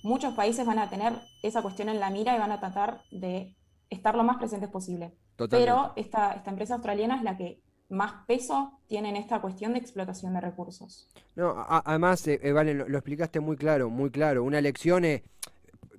muchos 0.01 0.34
países 0.34 0.65
van 0.65 0.79
a 0.79 0.89
tener 0.89 1.12
esa 1.43 1.62
cuestión 1.62 1.89
en 1.89 2.00
la 2.00 2.10
mira 2.10 2.34
y 2.34 2.39
van 2.39 2.53
a 2.53 2.62
tratar 2.62 3.01
de 3.12 3.53
estar 3.91 4.15
lo 4.15 4.24
más 4.24 4.38
presentes 4.38 4.69
posible. 4.69 5.13
Pero 5.50 5.93
esta, 5.95 6.33
esta 6.33 6.50
empresa 6.50 6.75
australiana 6.75 7.17
es 7.17 7.24
la 7.24 7.38
que 7.38 7.62
más 7.89 8.25
peso 8.25 8.79
tienen 8.88 9.15
esta 9.15 9.41
cuestión 9.41 9.74
de 9.74 9.79
explotación 9.79 10.33
de 10.33 10.41
recursos. 10.41 11.10
No, 11.36 11.53
además, 11.67 12.25
eh, 12.27 12.39
eh, 12.41 12.51
Vale, 12.53 12.74
lo, 12.74 12.86
explicaste 12.86 13.39
muy 13.39 13.57
claro, 13.57 13.89
muy 13.89 14.10
claro. 14.10 14.43
Una 14.43 14.60
elección 14.60 15.03
eh, 15.03 15.24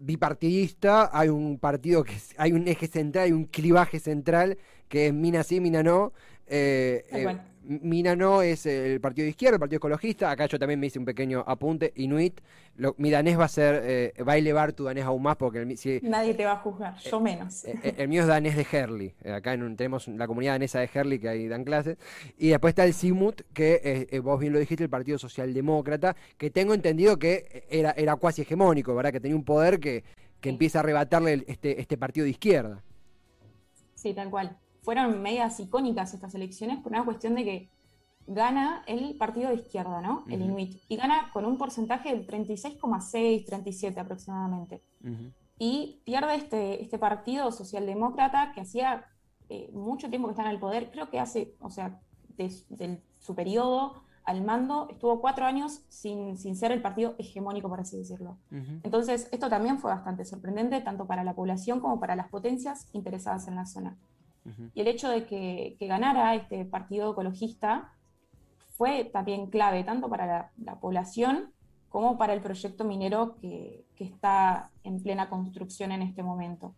bipartidista, 0.00 1.10
hay 1.12 1.28
un 1.28 1.58
partido 1.58 2.02
que 2.02 2.14
hay 2.38 2.52
un 2.52 2.66
eje 2.66 2.86
central, 2.86 3.26
hay 3.26 3.32
un 3.32 3.44
clivaje 3.44 4.00
central 4.00 4.58
que 4.88 5.08
es 5.08 5.14
mina 5.14 5.42
sí, 5.44 5.60
mina 5.60 5.82
no. 5.82 6.12
Mina 6.48 7.51
no 7.64 8.42
es 8.42 8.66
el 8.66 9.00
partido 9.00 9.24
de 9.24 9.30
izquierda, 9.30 9.56
el 9.56 9.60
partido 9.60 9.78
ecologista. 9.78 10.30
Acá 10.30 10.46
yo 10.46 10.58
también 10.58 10.80
me 10.80 10.86
hice 10.86 10.98
un 10.98 11.04
pequeño 11.04 11.44
apunte. 11.46 11.92
Inuit, 11.96 12.40
mi 12.96 13.10
danés 13.10 13.38
va 13.38 13.44
a 13.44 13.48
ser, 13.48 13.82
eh, 13.84 14.22
va 14.22 14.32
a 14.32 14.36
elevar 14.36 14.72
tu 14.72 14.84
danés 14.84 15.04
aún 15.04 15.22
más 15.22 15.36
porque 15.36 15.64
nadie 16.02 16.34
te 16.34 16.44
va 16.44 16.52
a 16.52 16.56
juzgar, 16.56 16.96
yo 16.98 17.18
eh, 17.18 17.20
menos. 17.20 17.64
Eh, 17.64 17.94
el 17.98 18.08
mío 18.08 18.22
es 18.22 18.26
danés 18.26 18.56
de 18.56 18.66
Herley. 18.70 19.14
acá 19.24 19.52
tenemos 19.52 20.08
la 20.08 20.26
comunidad 20.26 20.54
danesa 20.54 20.80
de 20.80 20.90
Herley 20.92 21.18
que 21.18 21.28
ahí 21.28 21.48
dan 21.48 21.64
clases. 21.64 21.98
Y 22.38 22.48
después 22.48 22.72
está 22.72 22.84
el 22.84 22.94
Simut, 22.94 23.42
que 23.52 24.20
vos 24.22 24.40
bien 24.40 24.52
lo 24.52 24.58
dijiste, 24.58 24.84
el 24.84 24.90
Partido 24.90 25.18
Socialdemócrata, 25.18 26.16
que 26.36 26.50
tengo 26.50 26.74
entendido 26.74 27.18
que 27.18 27.66
era, 27.70 27.92
era 27.92 28.16
cuasi 28.16 28.42
hegemónico, 28.42 28.94
¿verdad? 28.94 29.12
Que 29.12 29.20
tenía 29.20 29.36
un 29.36 29.44
poder 29.44 29.78
que, 29.78 30.04
que 30.40 30.48
empieza 30.48 30.78
a 30.78 30.80
arrebatarle 30.80 31.44
este, 31.46 31.80
este 31.80 31.96
partido 31.96 32.24
de 32.24 32.30
izquierda. 32.30 32.82
Sí, 33.94 34.14
tal 34.14 34.30
cual 34.30 34.58
fueron 34.82 35.22
medias 35.22 35.58
icónicas 35.60 36.12
estas 36.12 36.34
elecciones 36.34 36.78
por 36.78 36.92
una 36.92 37.04
cuestión 37.04 37.34
de 37.34 37.44
que 37.44 37.70
gana 38.26 38.82
el 38.86 39.16
partido 39.16 39.48
de 39.48 39.56
izquierda, 39.56 40.00
¿no? 40.00 40.24
El 40.28 40.42
Inuit. 40.42 40.80
Y 40.88 40.96
gana 40.96 41.30
con 41.32 41.44
un 41.44 41.58
porcentaje 41.58 42.10
del 42.10 42.26
36,6, 42.26 43.46
37 43.46 43.98
aproximadamente. 43.98 44.82
Y 45.58 46.00
pierde 46.04 46.34
este, 46.34 46.82
este 46.82 46.98
partido 46.98 47.50
socialdemócrata 47.52 48.52
que 48.52 48.60
hacía 48.60 49.06
eh, 49.48 49.70
mucho 49.72 50.08
tiempo 50.08 50.28
que 50.28 50.32
está 50.32 50.42
en 50.42 50.50
el 50.50 50.58
poder, 50.58 50.90
creo 50.90 51.10
que 51.10 51.20
hace, 51.20 51.54
o 51.60 51.70
sea, 51.70 52.00
de, 52.36 52.50
su 53.18 53.34
periodo 53.34 54.02
al 54.24 54.42
mando, 54.42 54.88
estuvo 54.90 55.20
cuatro 55.20 55.44
años 55.46 55.82
sin, 55.88 56.38
sin, 56.38 56.56
ser 56.56 56.70
el 56.70 56.80
partido 56.80 57.16
hegemónico, 57.18 57.68
por 57.68 57.80
así 57.80 57.98
decirlo. 57.98 58.38
Entonces, 58.84 59.28
esto 59.32 59.48
también 59.48 59.78
fue 59.78 59.90
bastante 59.90 60.24
sorprendente, 60.24 60.80
tanto 60.80 61.06
para 61.06 61.24
la 61.24 61.34
población 61.34 61.80
como 61.80 61.98
para 61.98 62.14
las 62.14 62.28
potencias 62.28 62.88
interesadas 62.92 63.48
en 63.48 63.56
la 63.56 63.66
zona. 63.66 63.98
Y 64.74 64.80
el 64.80 64.88
hecho 64.88 65.08
de 65.08 65.24
que, 65.26 65.76
ganara 65.80 66.34
este 66.34 66.64
partido 66.64 67.12
ecologista 67.12 67.92
fue 68.70 69.04
también 69.04 69.46
clave, 69.48 69.84
tanto 69.84 70.08
para 70.08 70.50
la, 70.56 70.80
población 70.80 71.52
como 71.88 72.16
para 72.18 72.32
el 72.32 72.40
proyecto 72.40 72.84
minero 72.84 73.36
que, 73.40 73.84
está 73.98 74.72
en 74.82 75.00
plena 75.00 75.28
construcción 75.28 75.92
en 75.92 76.02
este 76.02 76.24
momento. 76.24 76.74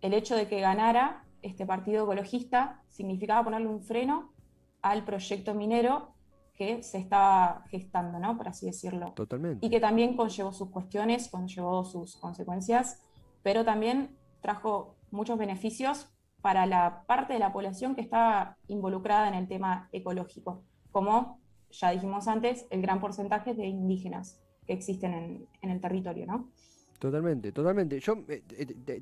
El 0.00 0.14
hecho 0.14 0.34
de 0.34 0.48
que 0.48 0.60
ganara 0.60 1.26
este 1.42 1.66
partido 1.66 2.04
ecologista 2.04 2.82
significaba 2.88 3.44
ponerle 3.44 3.68
un 3.68 3.82
freno 3.82 4.32
al 4.80 5.04
proyecto 5.04 5.52
minero 5.52 6.14
que 6.54 6.82
se 6.82 6.96
estaba 6.96 7.64
gestando, 7.68 8.18
¿no? 8.18 8.38
Por 8.38 8.48
así 8.48 8.64
decirlo. 8.64 9.12
Totalmente. 9.12 9.66
Y 9.66 9.68
que 9.68 9.78
también 9.78 10.16
conllevó 10.16 10.54
sus 10.54 10.70
cuestiones, 10.70 11.28
conllevó 11.28 11.84
sus 11.84 12.16
consecuencias, 12.16 13.02
pero 13.42 13.62
también 13.62 14.16
trajo 14.40 14.96
muchos 15.10 15.36
beneficios 15.36 16.13
para 16.44 16.66
la 16.66 17.04
parte 17.06 17.32
de 17.32 17.38
la 17.38 17.54
población 17.54 17.94
que 17.94 18.02
está 18.02 18.58
involucrada 18.68 19.28
en 19.28 19.34
el 19.34 19.48
tema 19.48 19.88
ecológico, 19.92 20.62
como 20.92 21.40
ya 21.70 21.90
dijimos 21.92 22.28
antes, 22.28 22.66
el 22.68 22.82
gran 22.82 23.00
porcentaje 23.00 23.54
de 23.54 23.64
indígenas 23.64 24.38
que 24.66 24.74
existen 24.74 25.48
en, 25.62 25.70
el 25.70 25.80
territorio, 25.80 26.26
¿no? 26.26 26.50
Totalmente, 26.98 27.50
totalmente. 27.50 27.98
Yo 27.98 28.24
eh, 28.28 28.42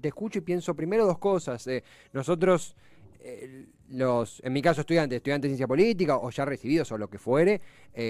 te, 0.01 0.07
escucho 0.07 0.39
y 0.39 0.43
pienso 0.43 0.77
primero 0.77 1.05
dos 1.05 1.19
cosas. 1.19 1.67
Eh, 1.67 1.83
nosotros, 2.13 2.77
los, 3.89 4.41
en 4.45 4.53
mi 4.53 4.63
caso 4.63 4.83
estudiantes, 4.83 5.17
estudiantes 5.17 5.49
de 5.49 5.57
ciencia 5.57 5.67
política 5.67 6.19
o 6.19 6.31
ya 6.31 6.45
recibidos 6.45 6.93
o 6.93 6.99
lo 6.99 7.11
que 7.11 7.19
fuere, 7.19 7.61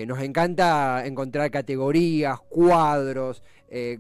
nos 0.07 0.21
encanta 0.21 1.07
encontrar 1.07 1.51
categorías, 1.51 2.39
cuadros, 2.51 3.43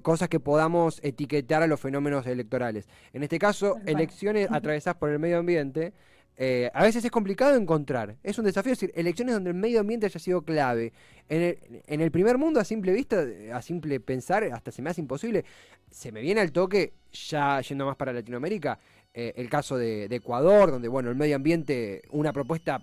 cosas 0.02 0.28
que 0.28 0.38
podamos 0.38 1.00
etiquetar 1.02 1.62
a 1.62 1.66
los 1.66 1.80
fenómenos 1.80 2.26
electorales. 2.26 2.88
En 3.12 3.22
este 3.22 3.38
caso, 3.38 3.76
elecciones 3.86 4.48
atravesadas 4.50 4.98
por 4.98 5.10
el 5.10 5.18
medio 5.18 5.38
ambiente. 5.38 5.92
Eh, 6.36 6.70
a 6.72 6.82
veces 6.82 7.04
es 7.04 7.10
complicado 7.10 7.56
encontrar. 7.56 8.16
Es 8.22 8.38
un 8.38 8.44
desafío 8.44 8.72
decir, 8.72 8.90
elecciones 8.94 9.34
donde 9.34 9.50
el 9.50 9.56
medio 9.56 9.80
ambiente 9.80 10.06
haya 10.06 10.18
sido 10.18 10.42
clave. 10.42 10.92
En 11.28 12.00
el, 12.00 12.10
primer 12.10 12.36
mundo, 12.36 12.60
a 12.60 12.64
simple 12.64 12.92
vista, 12.92 13.24
a 13.52 13.62
simple 13.62 14.00
pensar, 14.00 14.44
hasta 14.44 14.70
se 14.70 14.82
me 14.82 14.90
hace 14.90 15.00
imposible. 15.00 15.44
Se 15.90 16.12
me 16.12 16.20
viene 16.20 16.40
al 16.40 16.52
toque, 16.52 16.94
ya 17.12 17.60
yendo 17.60 17.86
más 17.86 17.96
para 17.96 18.12
Latinoamérica, 18.12 18.78
eh, 19.14 19.32
el 19.36 19.48
caso 19.48 19.76
de, 19.76 20.04
Ecuador, 20.06 20.70
donde, 20.70 20.88
bueno, 20.88 21.10
el 21.10 21.16
medio 21.16 21.36
ambiente, 21.36 22.02
una 22.10 22.32
propuesta 22.32 22.82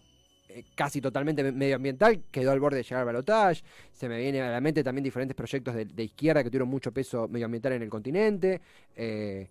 eh, 0.51 0.63
casi 0.73 0.99
totalmente 0.99 1.51
medioambiental, 1.51 2.23
quedó 2.31 2.51
al 2.51 2.59
borde 2.59 2.77
de 2.77 2.83
llegar 2.83 3.01
al 3.01 3.05
balotaje. 3.05 3.61
Se 3.91 4.09
me 4.09 4.17
viene 4.17 4.41
a 4.41 4.49
la 4.49 4.59
mente 4.59 4.83
también 4.83 5.03
diferentes 5.03 5.35
proyectos 5.35 5.75
de, 5.75 6.03
izquierda 6.03 6.43
que 6.43 6.49
tuvieron 6.49 6.69
mucho 6.69 6.91
peso 6.91 7.27
medioambiental 7.27 7.73
en 7.73 7.83
el 7.83 7.89
continente. 7.89 8.59
Eh, 8.95 9.47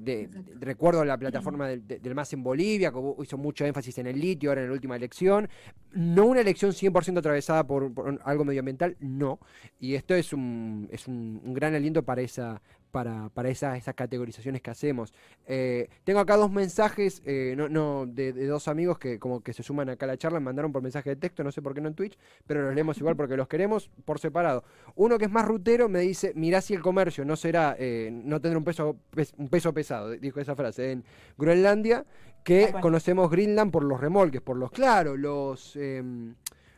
de, 0.00 0.28
recuerdo 0.58 1.04
la 1.04 1.16
plataforma 1.18 1.68
del, 1.68 1.86
del, 1.86 2.14
MAS 2.14 2.32
en 2.32 2.42
Bolivia, 2.42 2.90
que 2.90 2.98
hizo 3.22 3.38
mucho 3.38 3.64
énfasis 3.64 3.98
en 3.98 4.08
el 4.08 4.18
litio 4.18 4.50
ahora 4.50 4.62
en 4.62 4.68
la 4.68 4.72
última 4.72 4.96
elección. 4.96 5.48
No 5.92 6.26
una 6.26 6.40
elección 6.40 6.72
100% 6.72 7.18
atravesada 7.18 7.64
por, 7.64 7.92
algo 8.24 8.44
medioambiental, 8.44 8.96
no. 9.00 9.38
Y 9.78 9.94
esto 9.94 10.14
es 10.14 10.32
un, 10.32 10.88
es 10.90 11.06
un, 11.06 11.40
un 11.44 11.54
gran 11.54 11.74
aliento 11.74 12.02
para 12.02 12.22
esa, 12.22 12.60
para, 12.92 13.30
para 13.30 13.48
esas, 13.48 13.82
categorizaciones 13.94 14.62
que 14.62 14.70
hacemos. 14.70 15.12
Eh, 15.46 15.88
tengo 16.04 16.20
acá 16.20 16.36
dos 16.36 16.52
mensajes 16.52 17.22
eh, 17.24 17.54
no, 17.56 17.68
no, 17.68 18.06
de, 18.06 18.32
dos 18.46 18.68
amigos 18.68 18.98
que 18.98 19.18
como 19.18 19.40
que 19.40 19.52
se 19.52 19.62
suman 19.62 19.88
acá 19.88 20.06
a 20.06 20.08
la 20.08 20.16
charla, 20.18 20.38
me 20.38 20.44
mandaron 20.44 20.70
por 20.70 20.82
mensaje 20.82 21.10
de 21.10 21.16
texto, 21.16 21.42
no 21.42 21.50
sé 21.50 21.62
por 21.62 21.74
qué 21.74 21.80
no 21.80 21.88
en 21.88 21.94
Twitch, 21.94 22.16
pero 22.46 22.62
los 22.62 22.74
leemos 22.74 22.98
igual 22.98 23.16
porque 23.16 23.36
los 23.36 23.48
queremos 23.48 23.90
por 24.04 24.20
separado. 24.20 24.62
Uno 24.94 25.18
que 25.18 25.24
es 25.24 25.30
más 25.30 25.46
rutero 25.46 25.88
me 25.88 26.00
dice, 26.00 26.32
mirá 26.36 26.60
si 26.60 26.74
el 26.74 26.82
comercio 26.82 27.24
no 27.24 27.34
será, 27.34 27.74
eh, 27.78 28.10
no 28.12 28.40
tendrá 28.40 28.58
un 28.58 28.64
peso, 28.64 28.96
un 29.38 29.48
peso 29.48 29.72
pesado, 29.72 30.10
dijo 30.10 30.38
esa 30.38 30.54
frase, 30.54 30.92
en 30.92 31.04
Groenlandia, 31.38 32.04
que 32.44 32.74
conocemos 32.82 33.30
Greenland 33.30 33.72
por 33.72 33.84
los 33.84 34.00
remolques, 34.00 34.40
por 34.40 34.56
los, 34.56 34.70
claro, 34.70 35.16
los... 35.16 35.74
Em, 35.76 36.34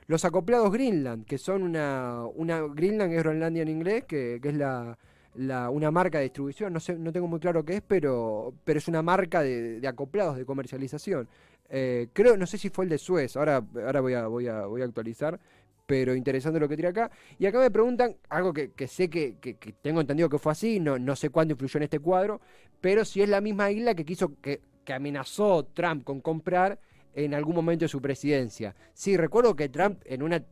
los 0.06 0.26
acoplados 0.26 0.70
Greenland, 0.70 1.24
que 1.24 1.38
son 1.38 1.62
una, 1.62 2.26
una 2.34 2.60
Greenland 2.60 3.14
es 3.14 3.22
Groenlandia 3.22 3.62
en 3.62 3.70
inglés, 3.70 4.04
que 4.04 4.38
es 4.42 4.54
la, 4.54 4.98
una 5.36 5.90
marca 5.90 6.18
de 6.18 6.24
distribución, 6.24 6.72
no 6.72 6.80
sé, 6.80 6.94
no 6.94 7.12
tengo 7.12 7.26
muy 7.26 7.40
claro 7.40 7.64
qué 7.64 7.76
es, 7.76 7.82
pero, 7.86 8.54
pero 8.64 8.78
es 8.78 8.88
una 8.88 9.02
marca 9.02 9.42
de, 9.42 9.80
acoplados 9.86 10.36
de 10.36 10.44
comercialización. 10.44 11.28
Eh, 11.68 12.08
creo, 12.12 12.36
no 12.36 12.46
sé 12.46 12.58
si 12.58 12.70
fue 12.70 12.84
el 12.84 12.90
de 12.90 12.98
Suez, 12.98 13.36
ahora, 13.36 13.64
ahora 13.84 14.00
voy 14.00 14.14
a, 14.14 14.26
voy 14.26 14.46
a, 14.46 14.66
voy 14.66 14.82
a 14.82 14.84
actualizar, 14.84 15.40
pero 15.86 16.14
interesante 16.14 16.60
lo 16.60 16.68
que 16.68 16.76
tira 16.76 16.90
acá. 16.90 17.10
Y 17.38 17.46
acá 17.46 17.58
me 17.58 17.70
preguntan 17.70 18.16
algo 18.28 18.52
que, 18.52 18.70
sé 18.86 19.10
que, 19.10 19.36
tengo 19.82 20.00
entendido 20.00 20.28
que 20.28 20.38
fue 20.38 20.52
así, 20.52 20.80
no, 20.80 20.98
no 20.98 21.16
sé 21.16 21.30
cuándo 21.30 21.52
influyó 21.52 21.78
en 21.78 21.84
este 21.84 21.98
cuadro, 21.98 22.40
pero 22.80 23.04
si 23.04 23.22
es 23.22 23.28
la 23.28 23.40
misma 23.40 23.70
isla 23.70 23.94
que 23.94 24.04
quiso, 24.04 24.32
que, 24.40 24.60
que 24.84 24.92
amenazó 24.92 25.64
Trump 25.64 26.04
con 26.04 26.20
comprar 26.20 26.78
en 27.14 27.34
algún 27.34 27.54
momento 27.54 27.84
de 27.84 27.88
su 27.88 28.00
presidencia. 28.00 28.74
Sí, 28.92 29.16
recuerdo 29.16 29.54
que 29.56 29.68
Trump 29.68 30.00
en 30.04 30.22
una 30.22 30.44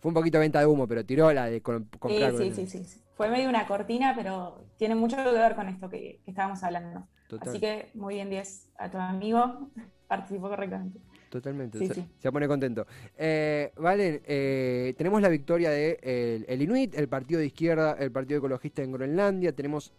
fue 0.00 0.10
un 0.10 0.14
poquito 0.14 0.38
venta 0.38 0.60
de 0.60 0.66
humo, 0.66 0.86
pero 0.86 1.04
tiró 1.04 1.32
la 1.32 1.46
de 1.46 1.62
comprar. 1.62 2.36
Sí, 2.36 2.52
sí, 2.54 2.66
sí, 2.66 2.84
sí, 2.84 3.00
Fue 3.16 3.28
medio 3.28 3.48
una 3.48 3.66
cortina, 3.66 4.12
pero 4.16 4.64
tiene 4.76 4.94
mucho 4.94 5.16
que 5.16 5.22
ver 5.22 5.54
con 5.54 5.68
esto 5.68 5.88
que, 5.88 6.20
estábamos 6.26 6.62
hablando. 6.62 7.06
Así 7.40 7.60
que 7.60 7.90
muy 7.94 8.14
bien, 8.14 8.30
10 8.30 8.70
a 8.78 8.90
tu 8.90 8.98
amigo, 8.98 9.70
participó 10.08 10.48
correctamente. 10.48 11.00
Totalmente, 11.30 11.78
se, 12.20 12.30
pone 12.30 12.46
contento. 12.46 12.86
Eh, 13.18 13.72
vale, 13.76 14.22
eh, 14.24 14.94
tenemos 14.96 15.20
la 15.20 15.28
victoria 15.28 15.70
de 15.70 16.44
el, 16.46 16.62
Inuit, 16.62 16.94
el 16.94 17.08
partido 17.08 17.40
de 17.40 17.46
izquierda, 17.46 17.96
el 17.98 18.12
partido 18.12 18.38
ecologista 18.38 18.82
en 18.82 18.92
Groenlandia. 18.92 19.52
Tenemos 19.52 19.92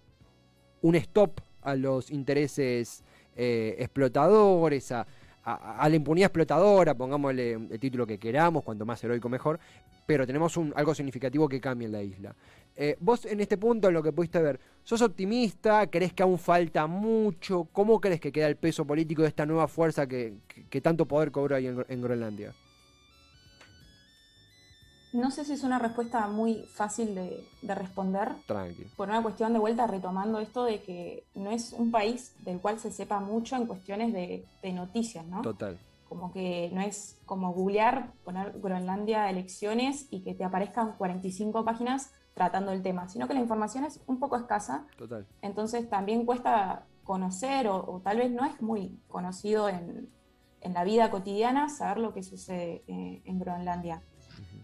un 0.82 0.96
stop 0.96 1.42
a 1.62 1.76
los 1.76 2.10
intereses 2.10 3.04
eh, 3.36 3.76
explotadores, 3.80 4.94
a, 4.94 5.06
a, 5.46 5.88
la 5.88 5.96
impunidad 5.96 6.28
explotadora, 6.28 6.96
pongámosle 6.96 7.54
el 7.54 7.80
título 7.80 8.08
que 8.08 8.18
queramos, 8.18 8.64
cuanto 8.64 8.86
más 8.86 9.04
heroico 9.04 9.30
mejor, 9.30 9.60
pero 10.06 10.26
tenemos 10.26 10.58
un, 10.58 10.74
algo 10.76 10.96
significativo 10.96 11.48
que 11.48 11.62
cambia 11.62 11.86
en 11.86 11.92
la 11.92 12.02
isla. 12.02 12.36
Eh, 12.76 12.98
vos 13.00 13.26
en 13.26 13.40
este 13.40 13.58
punto, 13.58 13.88
en 13.88 13.94
lo 13.94 14.04
que 14.04 14.12
pudiste 14.12 14.42
ver, 14.42 14.60
¿sos 14.84 15.02
optimista? 15.02 15.88
¿Crees 15.88 16.14
que 16.14 16.24
aún 16.24 16.40
falta 16.40 16.88
mucho? 16.88 17.68
¿Cómo 17.72 18.02
crees 18.02 18.20
que 18.20 18.32
queda 18.32 18.48
el 18.48 18.58
peso 18.58 18.86
político 18.86 19.22
de 19.22 19.30
esta 19.30 19.46
nueva 19.46 19.68
fuerza 19.68 20.08
que, 20.08 20.34
tanto 20.82 21.06
poder 21.06 21.32
cobra 21.32 21.58
ahí 21.58 21.68
en, 21.68 22.02
Groenlandia? 22.02 22.54
No 25.16 25.32
sé 25.32 25.46
si 25.46 25.54
es 25.54 25.64
una 25.64 25.80
respuesta 25.80 26.28
muy 26.28 26.64
fácil 26.74 27.16
de, 27.16 27.48
responder. 27.64 28.34
Tranqui. 28.46 28.84
Por 28.96 29.10
una 29.10 29.24
cuestión 29.24 29.54
de 29.54 29.60
vuelta, 29.60 29.88
retomando 29.88 30.40
esto 30.40 30.64
de 30.64 30.82
que 30.82 31.26
no 31.34 31.52
es 31.52 31.74
un 31.74 31.92
país 31.92 32.34
del 32.44 32.60
cual 32.60 32.80
se 32.80 32.92
sepa 32.92 33.20
mucho 33.20 33.56
en 33.56 33.66
cuestiones 33.66 34.14
de, 34.14 34.46
de 34.62 34.74
noticias, 34.74 35.26
¿no? 35.26 35.42
Total 35.42 35.80
como 36.08 36.32
que 36.32 36.70
no 36.72 36.82
es 36.82 37.20
como 37.26 37.52
googlear, 37.52 38.14
poner 38.24 38.54
Groenlandia 38.60 39.30
elecciones 39.30 40.08
y 40.12 40.22
que 40.22 40.34
te 40.34 40.44
aparezcan 40.44 40.94
45 40.94 41.66
páginas 41.66 42.12
tratando 42.34 42.72
el 42.72 42.84
tema, 42.84 43.10
sino 43.10 43.28
que 43.28 43.34
la 43.34 43.40
información 43.40 43.86
es 43.86 44.02
un 44.08 44.20
poco 44.20 44.36
escasa. 44.36 44.86
Total. 44.98 45.26
Entonces 45.42 45.90
también 45.90 46.26
cuesta 46.26 46.86
conocer 47.04 47.68
o, 47.68 48.02
tal 48.04 48.18
vez 48.18 48.32
no 48.32 48.46
es 48.46 48.62
muy 48.62 49.00
conocido 49.08 49.70
en, 49.70 50.10
la 50.62 50.84
vida 50.84 51.12
cotidiana 51.12 51.70
saber 51.70 52.00
lo 52.00 52.12
que 52.12 52.24
sucede 52.24 52.84
eh, 52.88 53.22
en 53.24 53.40
Groenlandia. 53.40 54.02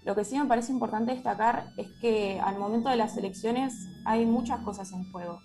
Lo 0.04 0.16
que 0.16 0.26
sí 0.26 0.38
me 0.38 0.46
parece 0.46 0.72
importante 0.72 1.14
destacar 1.14 1.72
es 1.78 1.88
que 2.00 2.40
al 2.40 2.58
momento 2.58 2.90
de 2.90 2.96
las 2.96 3.16
elecciones 3.18 3.74
hay 4.06 4.26
muchas 4.26 4.62
cosas 4.62 4.92
en 4.94 5.10
juego. 5.12 5.40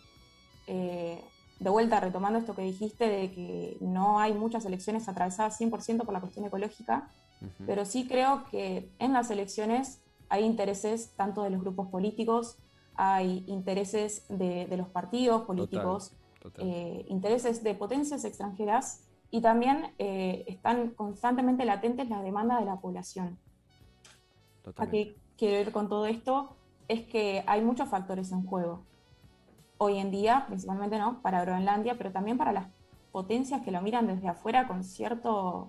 Eh, 0.66 1.22
de 1.60 1.70
vuelta, 1.70 2.00
retomando 2.00 2.38
esto 2.38 2.54
que 2.54 2.62
dijiste 2.62 3.08
de 3.08 3.32
que 3.32 3.76
no 3.80 4.18
hay 4.18 4.34
muchas 4.34 4.64
elecciones 4.66 5.08
atravesadas 5.08 5.58
100% 5.60 6.04
por 6.04 6.12
la 6.12 6.20
cuestión 6.20 6.44
ecológica, 6.44 7.10
pero 7.66 7.84
sí 7.84 8.06
creo 8.08 8.44
que 8.50 8.90
en 8.98 9.12
las 9.12 9.30
elecciones 9.30 10.00
hay 10.28 10.44
intereses 10.44 11.12
tanto 11.16 11.42
de 11.42 11.50
los 11.50 11.60
grupos 11.60 11.88
políticos, 11.88 12.56
hay 12.94 13.44
intereses 13.46 14.24
de, 14.28 14.74
los 14.76 14.88
partidos 14.88 15.42
políticos, 15.42 16.12
eh, 16.58 17.04
intereses 17.08 17.62
de 17.62 17.74
potencias 17.74 18.24
extranjeras 18.24 19.02
y 19.30 19.40
también 19.40 19.92
eh, 19.98 20.44
están 20.46 20.90
constantemente 20.90 21.64
latentes 21.64 22.08
las 22.08 22.22
demandas 22.22 22.60
de 22.60 22.66
la 22.66 22.76
población. 22.76 23.38
¿A 24.76 24.86
qué 24.88 25.16
quiero 25.36 25.60
ir 25.60 25.72
con 25.72 25.88
todo 25.88 26.06
esto? 26.06 26.56
Es 26.88 27.02
que 27.02 27.44
hay 27.46 27.62
muchos 27.62 27.88
factores 27.88 28.32
en 28.32 28.44
juego 28.46 28.82
hoy 29.78 29.98
en 29.98 30.10
día, 30.10 30.44
principalmente 30.46 30.98
no, 30.98 31.20
para 31.22 31.42
Groenlandia, 31.42 31.96
pero 31.96 32.12
también 32.12 32.38
para 32.38 32.52
las 32.52 32.66
potencias 33.12 33.62
que 33.62 33.70
lo 33.70 33.82
miran 33.82 34.06
desde 34.06 34.28
afuera 34.28 34.66
con 34.66 34.84
cierto, 34.84 35.68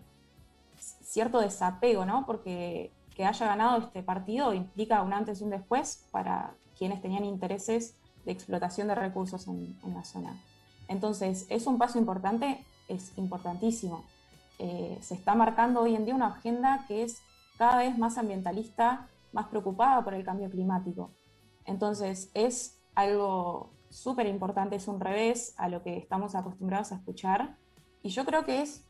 cierto 0.77 1.41
desapego, 1.41 2.05
¿no? 2.05 2.25
Porque 2.25 2.91
que 3.15 3.25
haya 3.25 3.47
ganado 3.47 3.79
este 3.79 4.03
partido 4.03 4.53
implica 4.53 5.01
un 5.01 5.11
antes 5.11 5.41
y 5.41 5.43
un 5.43 5.49
después 5.49 6.05
para 6.11 6.53
quienes 6.77 7.01
tenían 7.01 7.25
intereses 7.25 7.95
de 8.25 8.31
explotación 8.31 8.87
de 8.87 8.95
recursos 8.95 9.47
en, 9.47 9.75
la 9.93 10.03
zona. 10.03 10.39
Entonces, 10.87 11.47
¿es 11.49 11.65
un 11.65 11.79
paso 11.79 11.97
importante? 11.97 12.63
Es 12.87 13.17
importantísimo. 13.17 14.03
Eh, 14.59 14.97
se 15.01 15.15
está 15.15 15.33
marcando 15.33 15.81
hoy 15.81 15.95
en 15.95 16.05
día 16.05 16.15
una 16.15 16.27
agenda 16.27 16.85
que 16.87 17.03
es 17.03 17.21
cada 17.57 17.77
vez 17.77 17.97
más 17.97 18.17
ambientalista, 18.17 19.07
más 19.33 19.47
preocupada 19.47 20.03
por 20.03 20.13
el 20.13 20.23
cambio 20.23 20.49
climático. 20.49 21.11
Entonces, 21.65 22.31
es 22.33 22.79
algo 22.95 23.71
súper 23.89 24.27
importante, 24.27 24.75
es 24.75 24.87
un 24.87 24.99
revés 24.99 25.53
a 25.57 25.69
lo 25.69 25.83
que 25.83 25.97
estamos 25.97 26.35
acostumbrados 26.35 26.91
a 26.91 26.95
escuchar. 26.95 27.57
Y 28.03 28.09
yo 28.09 28.25
creo 28.25 28.45
que 28.45 28.61
es 28.61 28.85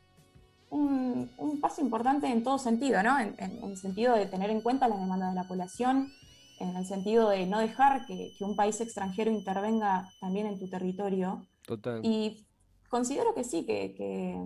un, 0.70 1.30
paso 1.62 1.82
importante 1.82 2.28
en 2.28 2.44
todo 2.44 2.58
sentido, 2.58 3.02
¿no? 3.04 3.20
En, 3.20 3.36
el 3.40 3.78
sentido 3.78 4.16
de 4.16 4.26
tener 4.26 4.50
en 4.50 4.62
cuenta 4.62 4.88
la 4.88 4.98
demanda 4.98 5.30
de 5.30 5.36
la 5.36 5.48
población, 5.48 6.12
en 6.60 6.76
el 6.76 6.86
sentido 6.86 7.30
de 7.30 7.46
no 7.46 7.60
dejar 7.60 8.06
que, 8.06 8.34
un 8.42 8.56
país 8.56 8.80
extranjero 8.82 9.32
intervenga 9.32 10.10
también 10.20 10.48
en 10.48 10.60
tu 10.60 10.70
territorio. 10.70 11.46
Total. 11.66 12.02
Y 12.04 12.46
considero 12.90 13.34
que 13.34 13.44
sí, 13.44 13.66
que, 13.66 13.94
que, 13.96 14.40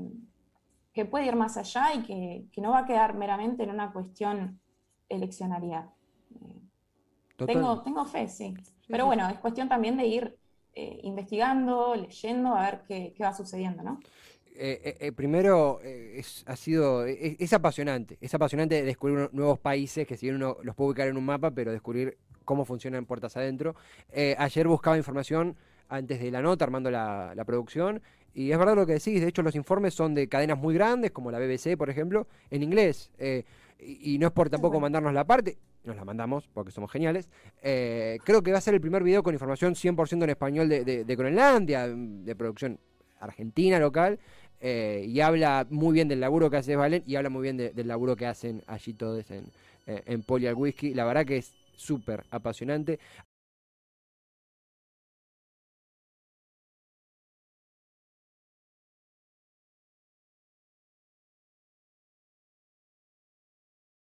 puede 1.10 1.26
ir 1.26 1.36
más 1.36 1.58
allá 1.58 1.94
y 1.94 2.04
que, 2.50 2.62
no 2.62 2.72
va 2.72 2.80
a 2.80 2.86
quedar 2.86 3.16
meramente 3.16 3.64
en 3.64 3.70
una 3.70 3.92
cuestión 3.92 4.60
eleccionaria. 5.10 5.90
Tengo, 7.38 7.82
tengo 7.82 8.06
fe, 8.06 8.28
sí. 8.28 8.54
Pero 8.88 9.06
bueno, 9.06 9.28
es 9.30 9.40
cuestión 9.40 9.68
también 9.68 9.98
de 9.98 10.06
ir 10.06 10.38
eh, 10.74 11.00
investigando, 11.04 11.96
leyendo, 11.96 12.56
a 12.56 12.62
ver 12.62 12.82
qué, 12.88 13.16
va 13.22 13.34
sucediendo, 13.34 13.84
¿no? 13.84 14.00
primero, 15.16 15.80
es, 15.82 16.44
ha 16.46 16.56
sido, 16.56 17.06
es, 17.06 17.52
apasionante, 17.52 18.20
es 18.22 18.32
apasionante 18.36 18.84
descubrir 18.84 19.30
nuevos 19.32 19.58
países 19.58 20.06
que 20.06 20.18
si 20.18 20.28
bien 20.28 20.36
uno 20.36 20.58
los 20.62 20.76
puede 20.76 20.90
ubicar 20.90 21.08
en 21.08 21.18
un 21.18 21.26
mapa, 21.26 21.50
pero 21.50 21.72
descubrir 21.72 22.20
cómo 22.46 22.64
funcionan 22.64 23.06
puertas 23.08 23.36
adentro. 23.38 23.76
ayer 24.38 24.68
buscaba 24.68 24.98
información 24.98 25.58
antes 25.92 26.22
de 26.22 26.32
la 26.32 26.42
nota, 26.42 26.66
armando 26.66 26.90
la, 26.90 27.44
producción. 27.46 28.02
Y 28.34 28.52
es 28.52 28.58
verdad 28.58 28.76
lo 28.76 28.86
que 28.86 28.94
decís, 28.94 29.20
de 29.20 29.28
hecho 29.28 29.41
los 29.41 29.56
informes 29.56 29.94
son 29.94 30.13
de 30.13 30.28
cadenas 30.28 30.58
muy 30.58 30.74
grandes, 30.74 31.12
como 31.12 31.32
la 31.32 31.39
BBC, 31.39 31.78
por 31.78 31.89
ejemplo, 31.89 32.28
en 32.50 32.63
inglés. 32.63 33.12
Eh, 33.17 33.44
y, 33.80 34.17
no 34.20 34.28
es 34.28 34.34
por 34.34 34.50
tampoco 34.50 34.80
mandarnos 34.80 35.13
la 35.13 35.26
parte, 35.26 35.58
nos 35.84 35.96
la 35.96 36.06
mandamos 36.06 36.48
porque 36.54 36.72
somos 36.72 36.91
geniales. 36.91 37.30
Eh, 37.62 38.20
creo 38.24 38.41
que 38.44 38.52
va 38.52 38.60
a 38.60 38.62
ser 38.62 38.76
el 38.76 38.82
primer 38.82 39.04
video 39.04 39.24
con 39.24 39.34
información 39.34 39.74
100% 39.74 40.24
en 40.24 40.30
español 40.30 40.70
de, 40.70 40.84
de, 40.84 41.15
Groenlandia, 41.15 41.88
de 41.88 42.36
producción 42.36 42.80
argentina 43.20 43.80
local. 43.80 44.20
Eh, 44.63 45.06
y 45.08 45.20
habla 45.22 45.65
muy 45.72 45.94
bien 45.94 46.08
del 46.08 46.20
laburo 46.20 46.52
que 46.52 46.58
hace 46.58 46.76
Valen 46.76 47.04
y 47.08 47.15
habla 47.15 47.30
muy 47.32 47.41
bien 47.41 47.58
del 47.58 47.88
laburo 47.88 48.15
que 48.15 48.28
hacen 48.28 48.63
allí 48.67 48.94
todos 48.94 49.32
en, 49.32 49.48
en 49.88 50.22
Poli 50.22 50.46
al 50.46 50.54
Whisky. 50.54 50.94
La 50.94 51.04
verdad 51.04 51.26
que 51.26 51.38
es 51.38 51.52
súper 51.76 52.24
apasionante. 52.30 53.00